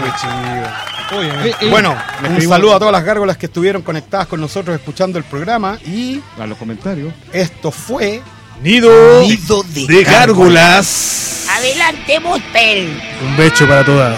pues, 0.00 0.12
chiquillos. 0.20 0.68
Obviamente. 1.12 1.68
Bueno, 1.70 1.96
les 2.22 2.44
un 2.44 2.48
saludo 2.50 2.74
a 2.74 2.78
todas 2.80 2.92
las 2.92 3.04
gárgolas 3.04 3.36
que 3.36 3.46
estuvieron 3.46 3.82
conectadas 3.82 4.26
con 4.26 4.40
nosotros 4.40 4.74
escuchando 4.76 5.18
el 5.18 5.24
programa. 5.24 5.78
Y 5.86 6.20
A 6.40 6.46
los 6.46 6.58
comentarios. 6.58 7.12
esto 7.32 7.70
fue 7.70 8.20
Nido, 8.62 9.20
Nido 9.22 9.62
de 9.72 9.86
de 9.86 10.02
gárgolas. 10.04 11.46
Adelante, 11.56 12.18
Muspel. 12.20 13.00
Un 13.24 13.36
beso 13.36 13.66
para 13.68 13.84
todas. 13.84 14.16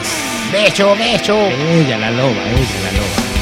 Beso, 0.50 0.94
beso. 0.96 1.36
Ella 1.48 1.98
la 1.98 2.10
loba, 2.10 2.42
ella 2.48 2.80
la 2.82 2.92
loba. 2.92 3.37